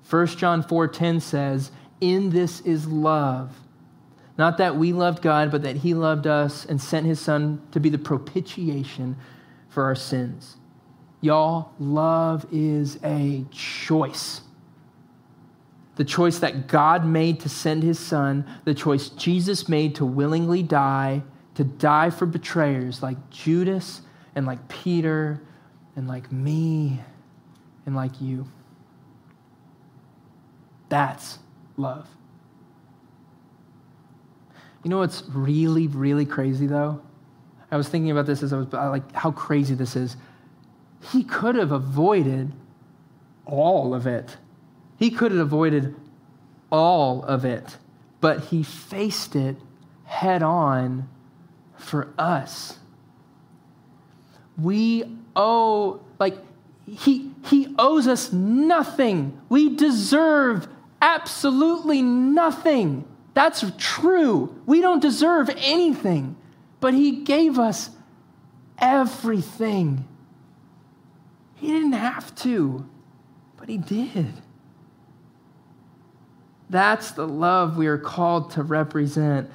1 0.10 0.38
John 0.38 0.64
4:10 0.64 1.20
says, 1.20 1.72
"In 2.00 2.30
this 2.30 2.62
is 2.62 2.88
love, 2.88 3.60
not 4.38 4.58
that 4.58 4.78
we 4.78 4.94
loved 4.94 5.22
God, 5.22 5.52
but 5.52 5.64
that 5.64 5.78
he 5.78 5.94
loved 5.94 6.28
us 6.28 6.66
and 6.66 6.80
sent 6.82 7.06
his 7.06 7.20
son 7.20 7.62
to 7.72 7.80
be 7.80 7.90
the 7.90 7.98
propitiation 7.98 9.16
for 9.68 9.84
our 9.84 9.96
sins." 9.96 10.58
Y'all, 11.22 11.72
love 11.80 12.46
is 12.52 13.00
a 13.04 13.46
choice 13.52 14.42
the 16.02 16.06
choice 16.06 16.40
that 16.40 16.68
God 16.68 17.06
made 17.06 17.42
to 17.42 17.50
send 17.50 17.84
his 17.84 18.00
son, 18.00 18.44
the 18.64 18.74
choice 18.74 19.10
Jesus 19.10 19.70
made 19.70 19.94
to 19.96 20.06
willingly 20.06 20.64
die, 20.64 21.22
to 21.54 21.64
die 21.64 22.10
for 22.10 22.26
betrayers 22.26 23.04
like 23.04 23.30
Judas 23.30 24.02
and 24.34 24.48
like 24.48 24.68
Peter 24.68 25.40
and 25.96 26.08
like 26.08 26.32
me 26.32 27.02
and 27.86 27.96
like 27.96 28.20
you. 28.20 28.48
That's 30.90 31.40
love. 31.78 32.08
You 34.84 34.90
know 34.90 34.98
what's 34.98 35.24
really, 35.30 35.86
really 35.86 36.26
crazy 36.26 36.66
though? 36.66 37.00
I 37.70 37.78
was 37.78 37.88
thinking 37.88 38.10
about 38.12 38.26
this 38.26 38.42
as 38.42 38.54
I 38.54 38.58
was 38.58 38.74
like, 38.74 39.14
how 39.14 39.30
crazy 39.30 39.76
this 39.76 39.96
is. 39.96 40.18
He 41.02 41.24
could 41.24 41.56
have 41.56 41.72
avoided 41.72 42.54
all 43.46 43.94
of 43.94 44.06
it. 44.08 44.38
He 44.98 45.10
could 45.10 45.32
have 45.32 45.40
avoided 45.42 45.96
all 46.72 47.24
of 47.24 47.44
it, 47.44 47.78
but 48.20 48.46
he 48.46 48.64
faced 48.64 49.36
it 49.36 49.58
head 50.06 50.44
on 50.44 51.10
for 51.76 52.14
us. 52.18 52.78
We 54.58 55.18
owe, 55.36 56.02
like, 56.20 56.38
he, 56.86 57.32
he 57.46 57.74
owes 57.80 58.08
us 58.08 58.32
nothing. 58.32 59.42
We 59.50 59.76
deserve 59.76 60.68
absolutely 61.02 62.02
nothing. 62.02 63.06
That's 63.34 63.66
true. 63.78 64.56
We 64.66 64.82
don't 64.82 65.02
deserve 65.02 65.50
anything, 65.58 66.36
but 66.80 66.94
he 66.94 67.24
gave 67.24 67.58
us 67.58 67.90
everything. 68.78 70.06
He 71.62 71.68
didn't 71.68 71.94
have 71.94 72.34
to, 72.38 72.90
but 73.56 73.70
he 73.70 73.78
did. 73.78 74.34
That's 76.72 77.12
the 77.12 77.28
love 77.28 77.78
we 77.78 77.86
are 77.86 78.00
called 78.00 78.50
to 78.52 78.64
represent. 78.64 79.48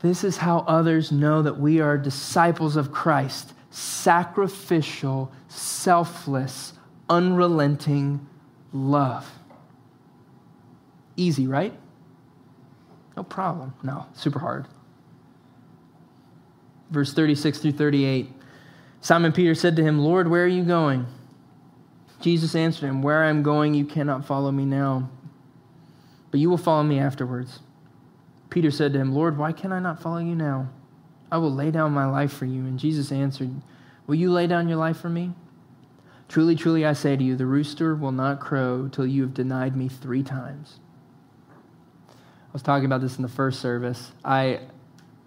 This 0.00 0.24
is 0.24 0.38
how 0.38 0.64
others 0.66 1.12
know 1.12 1.40
that 1.42 1.60
we 1.60 1.80
are 1.80 1.96
disciples 1.96 2.74
of 2.74 2.90
Christ 2.90 3.54
sacrificial, 3.72 5.30
selfless, 5.46 6.72
unrelenting 7.08 8.26
love. 8.72 9.30
Easy, 11.14 11.46
right? 11.46 11.72
No 13.16 13.22
problem. 13.22 13.72
No, 13.84 14.06
super 14.14 14.40
hard. 14.40 14.66
Verse 16.90 17.14
36 17.14 17.58
through 17.58 17.72
38 17.72 18.32
Simon 19.00 19.32
Peter 19.32 19.54
said 19.54 19.76
to 19.76 19.82
him, 19.82 20.00
Lord, 20.00 20.28
where 20.28 20.44
are 20.44 20.48
you 20.48 20.64
going? 20.64 21.06
Jesus 22.20 22.54
answered 22.54 22.86
him, 22.86 23.02
Where 23.02 23.24
I 23.24 23.30
am 23.30 23.42
going, 23.42 23.74
you 23.74 23.84
cannot 23.84 24.24
follow 24.24 24.50
me 24.50 24.64
now 24.64 25.08
but 26.30 26.40
you 26.40 26.48
will 26.48 26.58
follow 26.58 26.82
me 26.82 26.98
afterwards. 26.98 27.60
Peter 28.50 28.70
said 28.70 28.92
to 28.92 28.98
him, 28.98 29.12
Lord, 29.12 29.36
why 29.36 29.52
can 29.52 29.72
I 29.72 29.78
not 29.78 30.00
follow 30.00 30.18
you 30.18 30.34
now? 30.34 30.70
I 31.30 31.38
will 31.38 31.52
lay 31.52 31.70
down 31.70 31.92
my 31.92 32.06
life 32.06 32.32
for 32.32 32.46
you. 32.46 32.62
And 32.62 32.78
Jesus 32.78 33.12
answered, 33.12 33.50
Will 34.06 34.16
you 34.16 34.32
lay 34.32 34.46
down 34.46 34.68
your 34.68 34.78
life 34.78 34.98
for 34.98 35.08
me? 35.08 35.32
Truly, 36.28 36.56
truly, 36.56 36.84
I 36.84 36.92
say 36.92 37.16
to 37.16 37.22
you, 37.22 37.36
the 37.36 37.46
rooster 37.46 37.94
will 37.94 38.12
not 38.12 38.40
crow 38.40 38.88
till 38.88 39.06
you 39.06 39.22
have 39.22 39.34
denied 39.34 39.76
me 39.76 39.88
three 39.88 40.22
times. 40.22 40.78
I 42.08 42.52
was 42.52 42.62
talking 42.62 42.86
about 42.86 43.00
this 43.00 43.16
in 43.16 43.22
the 43.22 43.28
first 43.28 43.60
service. 43.60 44.12
I 44.24 44.60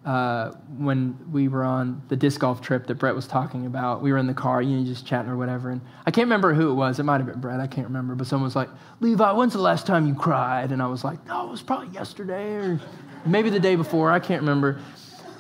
uh, 0.06 0.52
when 0.78 1.18
we 1.32 1.48
were 1.48 1.64
on 1.64 2.02
the 2.10 2.16
disc 2.16 2.42
golf 2.42 2.62
trip 2.62 2.88
that 2.88 2.96
Brett 2.96 3.16
was 3.16 3.26
talking 3.26 3.66
about. 3.66 4.02
We 4.02 4.12
were 4.12 4.18
in 4.18 4.28
the 4.28 4.34
car, 4.34 4.62
you 4.62 4.78
know, 4.78 4.86
just 4.86 5.06
chatting 5.06 5.32
or 5.32 5.38
whatever. 5.38 5.70
And 5.70 5.82
I 6.06 6.12
can't 6.12 6.26
remember 6.26 6.54
who 6.54 6.72
it 6.72 6.74
was. 6.74 7.00
It 7.00 7.04
might 7.04 7.18
have 7.18 7.26
been 7.26 7.40
Brett. 7.40 7.60
I 7.60 7.68
can't 7.68 7.88
remember. 7.88 8.16
But 8.16 8.28
someone 8.28 8.46
was 8.46 8.56
like, 8.56 8.70
Levi, 9.00 9.32
when's 9.32 9.54
the 9.54 9.60
last 9.60 9.88
time 9.88 10.06
you 10.06 10.14
cried? 10.14 10.72
And 10.72 10.82
I 10.82 10.88
was 10.88 11.04
like, 11.04 11.26
no, 11.26 11.48
it 11.48 11.52
was 11.52 11.62
probably 11.62 11.88
yesterday 11.94 12.56
or 12.56 12.82
maybe 13.26 13.50
the 13.50 13.60
day 13.60 13.76
before. 13.76 14.12
I 14.12 14.20
can't 14.20 14.42
remember. 14.42 14.82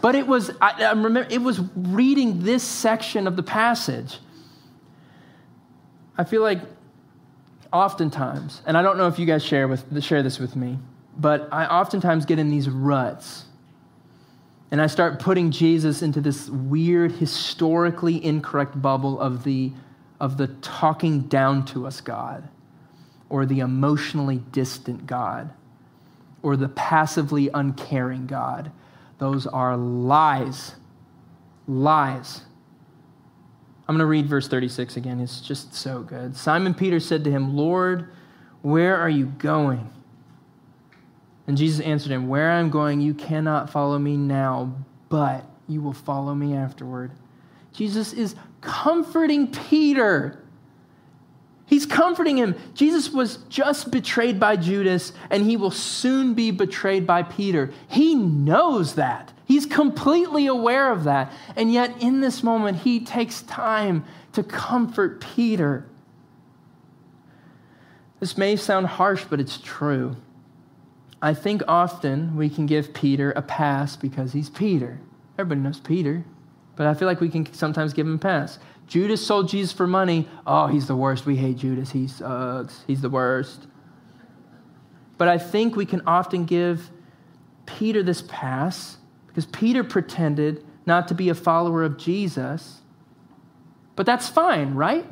But 0.02 0.16
it 0.16 0.28
was, 0.28 0.52
I, 0.62 0.84
I 0.84 0.90
remember, 0.92 1.28
it 1.30 1.42
was 1.42 1.60
reading 1.76 2.44
this 2.44 2.64
section 2.64 3.28
of 3.28 3.36
the 3.36 3.44
passage. 3.44 4.20
I 6.18 6.24
feel 6.24 6.42
like 6.42 6.62
oftentimes, 7.74 8.62
and 8.66 8.78
I 8.78 8.82
don't 8.82 8.98
know 8.98 9.08
if 9.08 9.20
you 9.20 9.26
guys 9.26 9.44
share, 9.44 9.68
with, 9.68 10.04
share 10.04 10.24
this 10.24 10.40
with 10.40 10.56
me, 10.56 10.78
but 11.18 11.50
I 11.52 11.66
oftentimes 11.66 12.26
get 12.26 12.40
in 12.40 12.50
these 12.50 12.70
ruts 12.70 13.46
and 14.74 14.82
I 14.82 14.88
start 14.88 15.20
putting 15.20 15.52
Jesus 15.52 16.02
into 16.02 16.20
this 16.20 16.50
weird, 16.50 17.12
historically 17.12 18.26
incorrect 18.26 18.82
bubble 18.82 19.20
of 19.20 19.44
the, 19.44 19.72
of 20.20 20.38
the 20.38 20.48
talking 20.48 21.22
down 21.28 21.64
to 21.66 21.86
us 21.86 22.02
God, 22.02 22.50
or 23.30 23.46
the 23.46 23.60
emotionally 23.60 24.38
distant 24.52 25.06
God, 25.06 25.52
or 26.42 26.58
the 26.58 26.70
passively 26.70 27.52
uncaring 27.54 28.26
God. 28.26 28.72
Those 29.20 29.46
are 29.46 29.78
lies. 29.78 30.74
Lies. 31.68 32.42
I'm 33.88 33.94
going 33.94 34.00
to 34.00 34.08
read 34.08 34.26
verse 34.26 34.48
36 34.48 34.98
again. 34.98 35.20
It's 35.20 35.40
just 35.40 35.76
so 35.76 36.02
good. 36.02 36.36
Simon 36.36 36.74
Peter 36.74 37.00
said 37.00 37.24
to 37.26 37.30
him, 37.30 37.56
Lord, 37.56 38.10
where 38.64 38.98
are 38.98 39.10
you 39.10 39.28
going? 39.28 39.92
And 41.48 41.58
Jesus 41.58 41.86
answered 41.86 42.12
him, 42.12 42.28
Where 42.28 42.52
I'm 42.52 42.70
going, 42.70 43.02
you 43.02 43.14
cannot 43.14 43.70
follow 43.70 44.00
me 44.00 44.18
now, 44.18 44.74
but 45.10 45.46
you 45.68 45.82
will 45.82 45.94
follow 45.94 46.34
me 46.34 46.56
afterward. 46.56 47.12
Jesus 47.74 48.14
is 48.14 48.36
comforting 48.62 49.52
Peter. 49.52 50.40
He's 51.66 51.86
comforting 51.86 52.38
him. 52.38 52.56
Jesus 52.74 53.10
was 53.10 53.38
just 53.50 53.92
betrayed 53.92 54.40
by 54.40 54.56
Judas, 54.56 55.12
and 55.30 55.44
he 55.44 55.58
will 55.58 55.72
soon 55.72 56.34
be 56.34 56.52
betrayed 56.52 57.08
by 57.08 57.24
Peter. 57.24 57.72
He 57.88 58.16
knows 58.16 58.96
that. 58.96 59.34
He's 59.46 59.66
completely 59.66 60.48
aware 60.48 60.92
of 60.92 61.04
that. 61.06 61.32
And 61.56 61.74
yet, 61.74 62.02
in 62.02 62.22
this 62.22 62.44
moment, 62.44 62.78
he 62.78 63.00
takes 63.00 63.42
time 63.44 64.06
to 64.34 64.44
comfort 64.44 65.20
Peter. 65.36 65.86
This 68.20 68.38
may 68.38 68.56
sound 68.56 68.88
harsh, 68.88 69.26
but 69.30 69.40
it's 69.40 69.58
true. 69.58 70.16
I 71.24 71.34
think 71.34 71.64
often 71.70 72.36
we 72.36 72.50
can 72.50 72.66
give 72.66 72.94
Peter 72.94 73.32
a 73.32 73.42
pass 73.42 73.96
because 73.96 74.34
he's 74.34 74.50
Peter. 74.50 75.00
Everybody 75.40 75.62
knows 75.62 75.80
Peter, 75.80 76.26
but 76.76 76.86
I 76.86 76.94
feel 76.94 77.08
like 77.08 77.22
we 77.22 77.30
can 77.30 77.52
sometimes 77.54 77.94
give 77.94 78.06
him 78.06 78.16
a 78.16 78.20
pass. 78.20 78.60
Judas 78.88 79.26
sold 79.26 79.48
Jesus 79.48 79.72
for 79.72 79.88
money. 79.88 80.28
Oh, 80.46 80.68
he's 80.68 80.86
the 80.86 80.98
worst. 80.98 81.26
We 81.26 81.38
hate 81.38 81.56
Judas. 81.56 81.92
He 81.92 82.08
sucks. 82.08 82.84
He's 82.88 83.00
the 83.00 83.10
worst. 83.10 83.68
But 85.18 85.30
I 85.30 85.38
think 85.38 85.78
we 85.78 85.86
can 85.86 86.02
often 86.06 86.44
give 86.44 86.92
Peter 87.66 88.04
this 88.04 88.22
pass 88.28 88.98
because 89.28 89.46
Peter 89.46 89.86
pretended 89.86 90.66
not 90.86 91.08
to 91.08 91.14
be 91.14 91.30
a 91.30 91.36
follower 91.36 91.84
of 91.84 91.98
Jesus. 91.98 92.82
But 93.96 94.06
that's 94.06 94.28
fine, 94.28 94.74
right? 94.74 95.06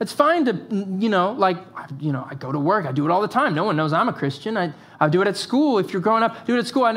It's 0.00 0.12
fine 0.12 0.44
to, 0.46 0.52
you 0.98 1.08
know, 1.08 1.32
like, 1.32 1.56
you 2.00 2.10
know, 2.10 2.26
I 2.28 2.34
go 2.34 2.50
to 2.50 2.58
work, 2.58 2.84
I 2.84 2.92
do 2.92 3.04
it 3.04 3.10
all 3.12 3.22
the 3.22 3.28
time. 3.28 3.54
No 3.54 3.62
one 3.62 3.76
knows 3.76 3.92
I'm 3.92 4.08
a 4.08 4.12
Christian. 4.12 4.56
I, 4.56 4.72
I 5.04 5.08
do 5.08 5.20
it 5.20 5.28
at 5.28 5.36
school. 5.36 5.78
If 5.78 5.92
you're 5.92 6.02
growing 6.02 6.22
up, 6.22 6.46
do 6.46 6.56
it 6.56 6.58
at 6.58 6.66
school. 6.66 6.84
I 6.84 6.92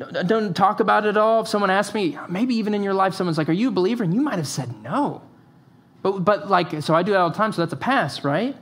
uh, 0.00 0.22
don't 0.22 0.54
talk 0.54 0.80
about 0.80 1.04
it 1.04 1.10
at 1.10 1.16
all. 1.16 1.42
If 1.42 1.48
someone 1.48 1.70
asks 1.70 1.94
me, 1.94 2.16
maybe 2.28 2.54
even 2.54 2.74
in 2.74 2.82
your 2.82 2.94
life, 2.94 3.14
someone's 3.14 3.38
like, 3.38 3.48
Are 3.48 3.52
you 3.52 3.68
a 3.68 3.72
believer? 3.72 4.04
And 4.04 4.14
you 4.14 4.20
might 4.20 4.36
have 4.36 4.46
said 4.46 4.82
no. 4.82 5.22
But, 6.02 6.20
but 6.20 6.48
like, 6.48 6.82
so 6.82 6.94
I 6.94 7.02
do 7.02 7.12
that 7.12 7.18
all 7.18 7.30
the 7.30 7.36
time, 7.36 7.52
so 7.52 7.62
that's 7.62 7.72
a 7.72 7.76
pass, 7.76 8.24
right? 8.24 8.56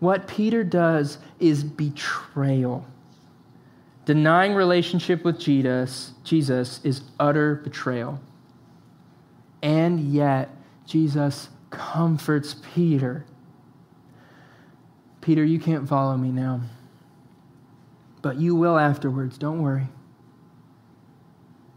What 0.00 0.26
Peter 0.26 0.64
does 0.64 1.18
is 1.38 1.62
betrayal. 1.62 2.84
Denying 4.04 4.54
relationship 4.54 5.24
with 5.24 5.38
Jesus, 5.38 6.12
Jesus 6.24 6.80
is 6.84 7.02
utter 7.20 7.56
betrayal. 7.56 8.20
And 9.62 10.12
yet, 10.12 10.50
Jesus 10.86 11.48
comforts 11.70 12.56
Peter. 12.74 13.24
Peter, 15.20 15.42
you 15.42 15.58
can't 15.58 15.88
follow 15.88 16.16
me 16.16 16.30
now, 16.30 16.60
but 18.24 18.36
you 18.40 18.54
will 18.54 18.78
afterwards. 18.78 19.36
Don't 19.36 19.60
worry. 19.60 19.86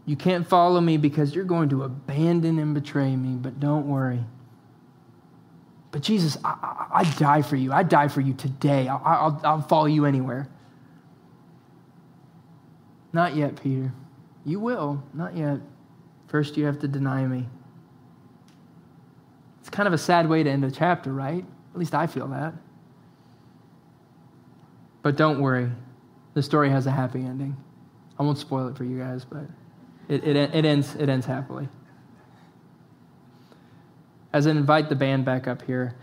You 0.06 0.16
can't 0.16 0.48
follow 0.48 0.80
me 0.80 0.96
because 0.96 1.34
you're 1.34 1.44
going 1.44 1.68
to 1.68 1.82
abandon 1.82 2.58
and 2.58 2.72
betray 2.72 3.14
me, 3.14 3.36
but 3.36 3.60
don't 3.60 3.86
worry. 3.86 4.24
But 5.90 6.00
Jesus, 6.00 6.38
I, 6.42 6.48
I, 6.62 7.00
I 7.00 7.04
die 7.18 7.42
for 7.42 7.56
you. 7.56 7.70
I 7.70 7.82
die 7.82 8.08
for 8.08 8.22
you 8.22 8.32
today. 8.32 8.88
I'll, 8.88 9.02
I'll, 9.04 9.40
I'll 9.44 9.60
follow 9.60 9.84
you 9.84 10.06
anywhere. 10.06 10.48
Not 13.12 13.36
yet, 13.36 13.62
Peter. 13.62 13.92
You 14.46 14.58
will. 14.58 15.02
Not 15.12 15.36
yet. 15.36 15.58
First, 16.28 16.56
you 16.56 16.64
have 16.64 16.78
to 16.78 16.88
deny 16.88 17.26
me. 17.26 17.46
It's 19.60 19.68
kind 19.68 19.86
of 19.86 19.92
a 19.92 19.98
sad 19.98 20.26
way 20.30 20.42
to 20.42 20.48
end 20.48 20.64
a 20.64 20.70
chapter, 20.70 21.12
right? 21.12 21.44
At 21.74 21.78
least 21.78 21.94
I 21.94 22.06
feel 22.06 22.28
that. 22.28 22.54
But 25.02 25.16
don't 25.16 25.40
worry, 25.40 25.70
the 26.38 26.42
story 26.44 26.70
has 26.70 26.86
a 26.86 26.90
happy 26.92 27.18
ending. 27.18 27.56
I 28.16 28.22
won't 28.22 28.38
spoil 28.38 28.68
it 28.68 28.76
for 28.76 28.84
you 28.84 28.96
guys, 28.96 29.24
but 29.24 29.42
it, 30.08 30.22
it, 30.22 30.36
it, 30.36 30.64
ends, 30.64 30.94
it 30.94 31.08
ends 31.08 31.26
happily. 31.26 31.68
As 34.32 34.46
I 34.46 34.52
invite 34.52 34.88
the 34.88 34.94
band 34.94 35.24
back 35.24 35.48
up 35.48 35.62
here, 35.62 35.96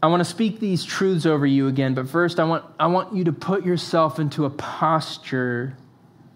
I 0.00 0.06
want 0.06 0.20
to 0.20 0.24
speak 0.24 0.60
these 0.60 0.84
truths 0.84 1.26
over 1.26 1.44
you 1.44 1.66
again, 1.66 1.92
but 1.94 2.08
first 2.08 2.38
I 2.38 2.44
want, 2.44 2.64
I 2.78 2.86
want 2.86 3.16
you 3.16 3.24
to 3.24 3.32
put 3.32 3.64
yourself 3.64 4.20
into 4.20 4.44
a 4.44 4.50
posture 4.50 5.76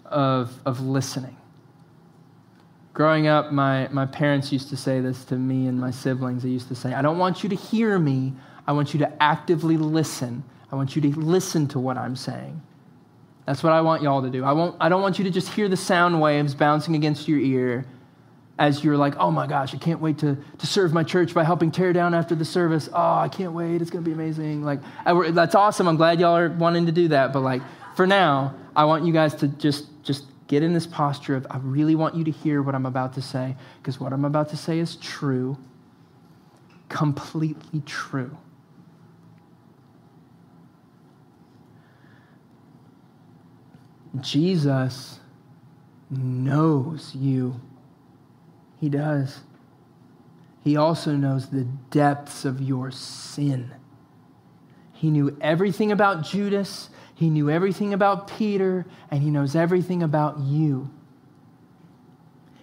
of, 0.05 0.61
of 0.67 0.81
listening. 0.81 1.37
Growing 2.93 3.29
up, 3.29 3.53
my, 3.53 3.87
my 3.93 4.05
parents 4.05 4.51
used 4.51 4.69
to 4.71 4.77
say 4.77 5.01
this 5.01 5.25
to 5.27 5.37
me 5.37 5.69
and 5.69 5.81
my 5.81 5.93
siblings. 5.93 6.43
They 6.43 6.49
used 6.49 6.67
to 6.69 6.75
say, 6.75 6.93
I 6.93 7.03
don't 7.03 7.19
want 7.19 7.45
you 7.45 7.49
to 7.51 7.57
hear 7.57 8.01
me, 8.01 8.33
I 8.67 8.73
want 8.73 8.93
you 8.93 8.99
to 8.99 9.23
actively 9.23 9.77
listen. 9.77 10.43
I 10.73 10.75
want 10.75 10.97
you 10.97 11.03
to 11.03 11.21
listen 11.21 11.69
to 11.69 11.79
what 11.79 11.97
I'm 11.97 12.17
saying. 12.17 12.61
That's 13.47 13.63
what 13.63 13.73
I 13.73 13.81
want 13.81 14.03
y'all 14.03 14.23
to 14.23 14.31
do. 14.31 14.45
I, 14.45 14.53
won't, 14.53 14.77
I 14.81 14.89
don't 14.89 15.03
want 15.03 15.19
you 15.19 15.25
to 15.25 15.31
just 15.31 15.49
hear 15.49 15.69
the 15.69 15.77
sound 15.77 16.21
waves 16.21 16.55
bouncing 16.55 16.95
against 16.95 17.27
your 17.27 17.41
ear 17.41 17.85
as 18.59 18.85
you're 18.85 18.97
like, 18.97 19.17
oh 19.17 19.31
my 19.31 19.47
gosh, 19.47 19.75
I 19.75 19.79
can't 19.79 20.01
wait 20.01 20.19
to, 20.19 20.37
to 20.59 20.67
serve 20.67 20.93
my 20.93 21.03
church 21.03 21.35
by 21.35 21.43
helping 21.43 21.73
tear 21.73 21.93
down 21.93 22.15
after 22.15 22.35
the 22.37 22.45
service. 22.45 22.89
Oh, 22.93 23.15
I 23.15 23.29
can't 23.29 23.53
wait. 23.53 23.83
It's 23.83 23.91
going 23.91 24.05
to 24.05 24.09
be 24.09 24.15
amazing. 24.15 24.63
Like, 24.63 24.81
I, 25.05 25.31
that's 25.31 25.55
awesome. 25.55 25.89
I'm 25.89 25.97
glad 25.97 26.21
y'all 26.21 26.37
are 26.37 26.51
wanting 26.51 26.87
to 26.87 26.93
do 26.93 27.09
that. 27.09 27.33
But 27.33 27.41
like, 27.41 27.63
for 27.97 28.07
now, 28.07 28.55
I 28.77 28.85
want 28.85 29.05
you 29.05 29.13
guys 29.13 29.35
to 29.37 29.49
just, 29.49 29.87
just 30.05 30.27
get 30.47 30.63
in 30.63 30.73
this 30.73 30.87
posture 30.87 31.35
of, 31.35 31.47
I 31.51 31.57
really 31.59 31.95
want 31.95 32.15
you 32.15 32.25
to 32.25 32.31
hear 32.31 32.63
what 32.63 32.75
I'm 32.75 32.87
about 32.87 33.15
to 33.15 33.23
say, 33.23 33.57
because 33.79 33.99
what 33.99 34.13
I'm 34.13 34.25
about 34.25 34.51
to 34.51 34.57
say 34.57 34.79
is 34.79 34.97
true, 34.97 35.57
completely 36.89 37.81
true. 37.87 38.37
Jesus 44.21 45.21
knows 46.11 47.15
you. 47.15 47.61
He 48.79 48.89
does. 48.89 49.41
He 50.63 50.77
also 50.77 51.13
knows 51.13 51.49
the 51.49 51.65
depths 51.91 52.45
of 52.45 52.61
your 52.61 52.91
sin. 52.91 53.73
He 54.93 55.11
knew 55.11 55.37
everything 55.41 55.91
about 55.91 56.23
Judas, 56.23 56.89
he 57.15 57.29
knew 57.29 57.51
everything 57.51 57.93
about 57.93 58.29
Peter, 58.29 58.87
and 59.11 59.23
he 59.23 59.31
knows 59.31 59.57
everything 59.57 60.03
about 60.03 60.39
you. 60.39 60.91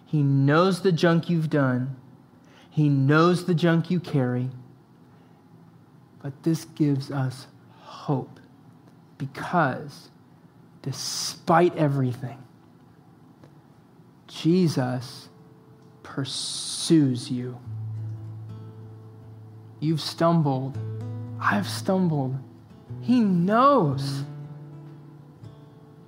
He 0.05 0.23
knows 0.23 0.81
the 0.81 0.91
junk 0.91 1.29
you've 1.29 1.49
done, 1.49 1.97
he 2.69 2.87
knows 2.87 3.45
the 3.45 3.53
junk 3.53 3.91
you 3.91 3.99
carry. 3.99 4.49
But 6.21 6.43
this 6.43 6.65
gives 6.65 7.11
us 7.11 7.47
hope 7.81 8.39
because 9.17 10.09
despite 10.81 11.75
everything, 11.75 12.37
Jesus 14.27 15.29
pursues 16.03 17.29
you. 17.29 17.57
You've 19.79 20.01
stumbled. 20.01 20.77
I've 21.39 21.67
stumbled. 21.67 22.37
He 23.01 23.21
knows. 23.21 24.23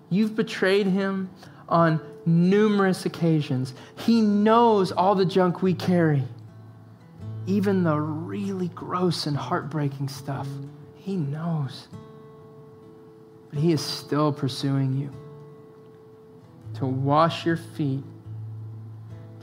You've 0.10 0.36
betrayed 0.36 0.88
him 0.88 1.30
on 1.70 2.02
numerous 2.26 3.06
occasions. 3.06 3.74
He 3.98 4.22
knows 4.22 4.92
all 4.92 5.16
the 5.16 5.26
junk 5.26 5.62
we 5.62 5.74
carry, 5.74 6.24
even 7.48 7.84
the 7.84 8.00
really 8.00 8.68
gross 8.70 9.26
and 9.26 9.38
heartbreaking 9.38 10.10
stuff. 10.10 10.48
He 10.96 11.16
knows. 11.16 11.88
But 13.52 13.60
He 13.60 13.72
is 13.72 13.82
still 13.82 14.32
pursuing 14.32 14.98
you 14.98 15.12
to 16.76 16.86
wash 16.86 17.46
your 17.46 17.58
feet, 17.58 18.04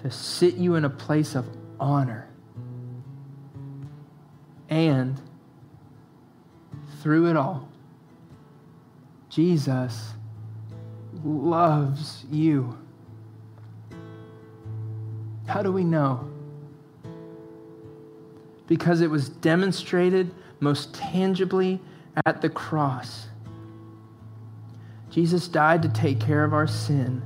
to 0.03 0.11
sit 0.11 0.55
you 0.55 0.75
in 0.75 0.85
a 0.85 0.91
place 0.91 1.35
of 1.35 1.47
honor. 1.79 2.29
And 4.71 5.21
through 7.03 7.31
it 7.31 7.37
all, 7.37 7.69
Jesus 9.29 10.13
loves 11.25 12.25
you. 12.31 12.77
How 15.47 15.63
do 15.63 15.73
we 15.73 15.85
know? 15.85 16.29
Because 18.67 19.01
it 19.01 19.09
was 19.09 19.29
demonstrated 19.29 20.35
most 20.61 20.95
tangibly 20.95 21.81
at 22.27 22.43
the 22.43 22.51
cross. 22.51 23.29
Jesus 25.19 25.49
died 25.49 25.83
to 25.83 25.89
take 25.89 26.21
care 26.21 26.45
of 26.45 26.55
our 26.55 26.69
sin, 26.69 27.21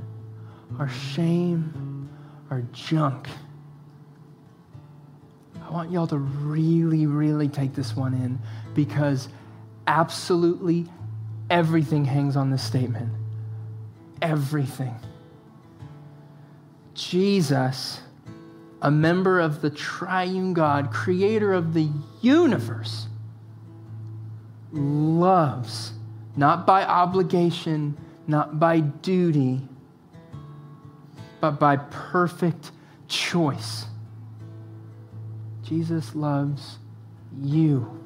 our 0.79 0.89
shame, 0.89 2.09
our 2.49 2.61
junk. 2.73 3.27
I 5.63 5.69
want 5.69 5.91
y'all 5.91 6.07
to 6.07 6.17
really, 6.17 7.05
really 7.05 7.47
take 7.47 7.75
this 7.75 7.95
one 7.95 8.15
in 8.15 8.39
because 8.73 9.29
absolutely 9.85 10.87
everything 11.51 12.03
hangs 12.03 12.35
on 12.35 12.49
this 12.49 12.63
statement. 12.63 13.11
Everything. 14.23 14.95
Jesus, 16.95 18.01
a 18.81 18.89
member 18.89 19.39
of 19.39 19.61
the 19.61 19.69
triune 19.69 20.55
God, 20.55 20.91
creator 20.91 21.53
of 21.53 21.75
the 21.75 21.91
universe, 22.23 23.05
loves 24.71 25.93
not 26.35 26.65
by 26.65 26.83
obligation, 26.83 27.97
not 28.27 28.59
by 28.59 28.79
duty, 28.79 29.61
but 31.39 31.59
by 31.59 31.77
perfect 31.77 32.71
choice. 33.07 33.85
Jesus 35.63 36.15
loves 36.15 36.77
you 37.41 37.99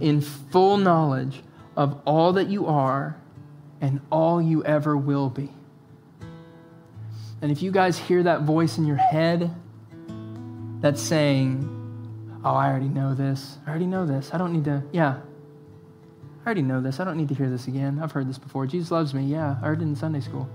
in 0.00 0.20
full 0.20 0.76
knowledge 0.76 1.42
of 1.76 2.00
all 2.04 2.32
that 2.34 2.48
you 2.48 2.66
are 2.66 3.16
and 3.80 4.00
all 4.10 4.40
you 4.40 4.64
ever 4.64 4.96
will 4.96 5.28
be. 5.28 5.50
And 7.40 7.50
if 7.50 7.62
you 7.62 7.72
guys 7.72 7.98
hear 7.98 8.22
that 8.22 8.42
voice 8.42 8.78
in 8.78 8.86
your 8.86 8.96
head 8.96 9.50
that's 10.80 11.00
saying, 11.02 11.68
Oh, 12.44 12.54
I 12.54 12.68
already 12.68 12.88
know 12.88 13.14
this. 13.14 13.58
I 13.66 13.70
already 13.70 13.86
know 13.86 14.04
this. 14.04 14.30
I 14.32 14.38
don't 14.38 14.52
need 14.52 14.64
to. 14.64 14.82
Yeah, 14.90 15.20
I 16.42 16.46
already 16.46 16.62
know 16.62 16.80
this. 16.80 16.98
I 16.98 17.04
don't 17.04 17.16
need 17.16 17.28
to 17.28 17.34
hear 17.34 17.48
this 17.48 17.68
again. 17.68 18.00
I've 18.02 18.10
heard 18.10 18.28
this 18.28 18.38
before. 18.38 18.66
Jesus 18.66 18.90
loves 18.90 19.14
me. 19.14 19.24
Yeah, 19.24 19.56
I 19.62 19.66
heard 19.66 19.80
it 19.80 19.84
in 19.84 19.94
Sunday 19.94 20.20
school. 20.20 20.48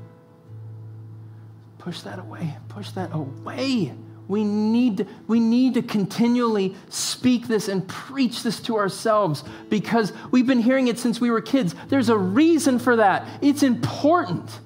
Push 1.78 2.02
that 2.02 2.20
away. 2.20 2.58
Push 2.68 2.92
that 2.92 3.14
away. 3.14 3.94
We 4.28 4.44
need, 4.44 4.98
to, 4.98 5.08
we 5.28 5.40
need 5.40 5.76
to 5.76 5.82
continually 5.82 6.76
speak 6.90 7.48
this 7.48 7.70
and 7.70 7.88
preach 7.88 8.44
this 8.44 8.60
to 8.62 8.76
ourselves 8.76 9.46
because 9.70 10.12
we've 10.32 10.46
been 10.46 10.60
hearing 10.60 10.90
it 10.90 11.00
since 11.00 11.22
we 11.22 11.32
were 11.32 11.40
kids. 11.40 11.74
There's 11.88 12.10
a 12.10 12.18
reason 12.18 12.80
for 12.80 12.98
that. 12.98 13.26
It's 13.42 13.64
important. 13.64 14.60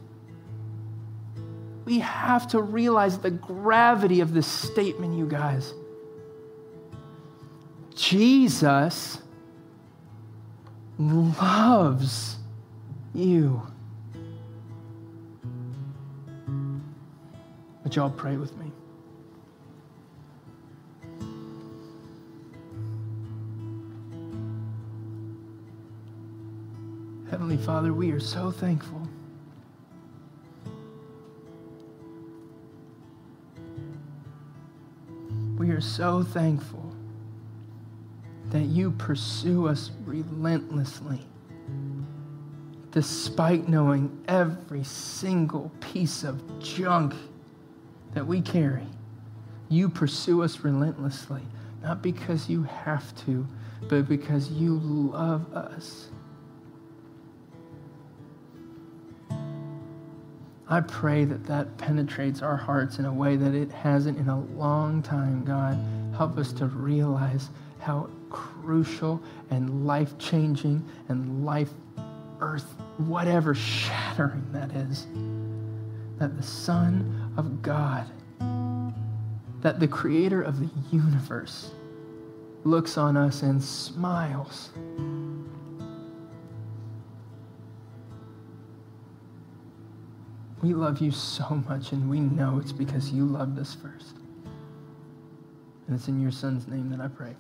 We 1.86 2.00
have 2.00 2.48
to 2.50 2.62
realize 2.62 3.20
the 3.20 3.30
gravity 3.30 4.22
of 4.22 4.34
this 4.34 4.48
statement, 4.48 5.16
you 5.16 5.28
guys. 5.28 5.76
Jesus 7.94 9.21
loves 10.98 12.38
you. 13.14 13.62
Would 17.84 17.96
y'all 17.96 18.10
pray 18.10 18.38
with 18.38 18.56
me? 18.58 18.72
Heavenly 27.30 27.58
Father, 27.58 27.94
we 27.94 28.12
are 28.12 28.20
so 28.20 28.52
thankful. 28.52 29.08
We 35.58 35.70
are 35.72 35.82
so 35.82 36.24
thankful 36.24 36.91
that 38.52 38.64
you 38.64 38.92
pursue 38.92 39.68
us 39.68 39.92
relentlessly, 40.06 41.22
despite 42.92 43.68
knowing 43.68 44.22
every 44.28 44.84
single 44.84 45.72
piece 45.80 46.24
of 46.24 46.60
junk 46.60 47.14
that 48.14 48.28
we 48.28 48.42
carry. 48.42 48.88
You 49.70 49.88
pursue 49.88 50.44
us 50.44 50.60
relentlessly, 50.60 51.42
not 51.82 52.02
because 52.02 52.50
you 52.50 52.64
have 52.64 53.16
to, 53.26 53.48
but 53.88 54.08
because 54.08 54.52
you 54.52 54.78
love 54.78 55.54
us. 55.54 56.10
I 60.68 60.80
pray 60.80 61.26
that 61.26 61.46
that 61.48 61.78
penetrates 61.78 62.42
our 62.42 62.56
hearts 62.56 63.00
in 63.00 63.06
a 63.06 63.14
way 63.14 63.36
that 63.36 63.54
it 63.54 63.72
hasn't 63.72 64.18
in 64.18 64.30
a 64.30 64.40
long 64.40 65.02
time, 65.02 65.44
God. 65.44 65.78
Help 66.16 66.38
us 66.38 66.54
to 66.54 66.68
realize 66.68 67.50
how 67.80 68.10
crucial 68.62 69.22
and 69.50 69.86
life 69.86 70.18
changing 70.18 70.86
and 71.10 71.46
life, 71.46 71.72
earth, 72.40 72.76
whatever 72.98 73.54
shattering 73.54 74.46
that 74.52 74.72
is. 74.72 75.08
That 76.18 76.38
the 76.38 76.44
Son 76.44 77.34
of 77.38 77.62
God, 77.62 78.06
that 79.62 79.80
the 79.80 79.88
creator 79.88 80.42
of 80.42 80.60
the 80.60 80.70
universe, 80.92 81.72
looks 82.64 82.98
on 82.98 83.18
us 83.18 83.42
and 83.42 83.62
smiles. 83.62 84.70
We 90.62 90.76
love 90.76 91.02
you 91.02 91.10
so 91.10 91.64
much, 91.68 91.92
and 91.92 92.08
we 92.08 92.20
know 92.20 92.60
it's 92.60 92.72
because 92.72 93.12
you 93.12 93.26
loved 93.26 93.58
us 93.58 93.74
first. 93.74 94.18
And 95.88 95.96
it's 95.96 96.08
in 96.08 96.22
your 96.22 96.32
son's 96.32 96.68
name 96.68 96.90
that 96.92 97.02
I 97.02 97.08
pray. 97.08 97.36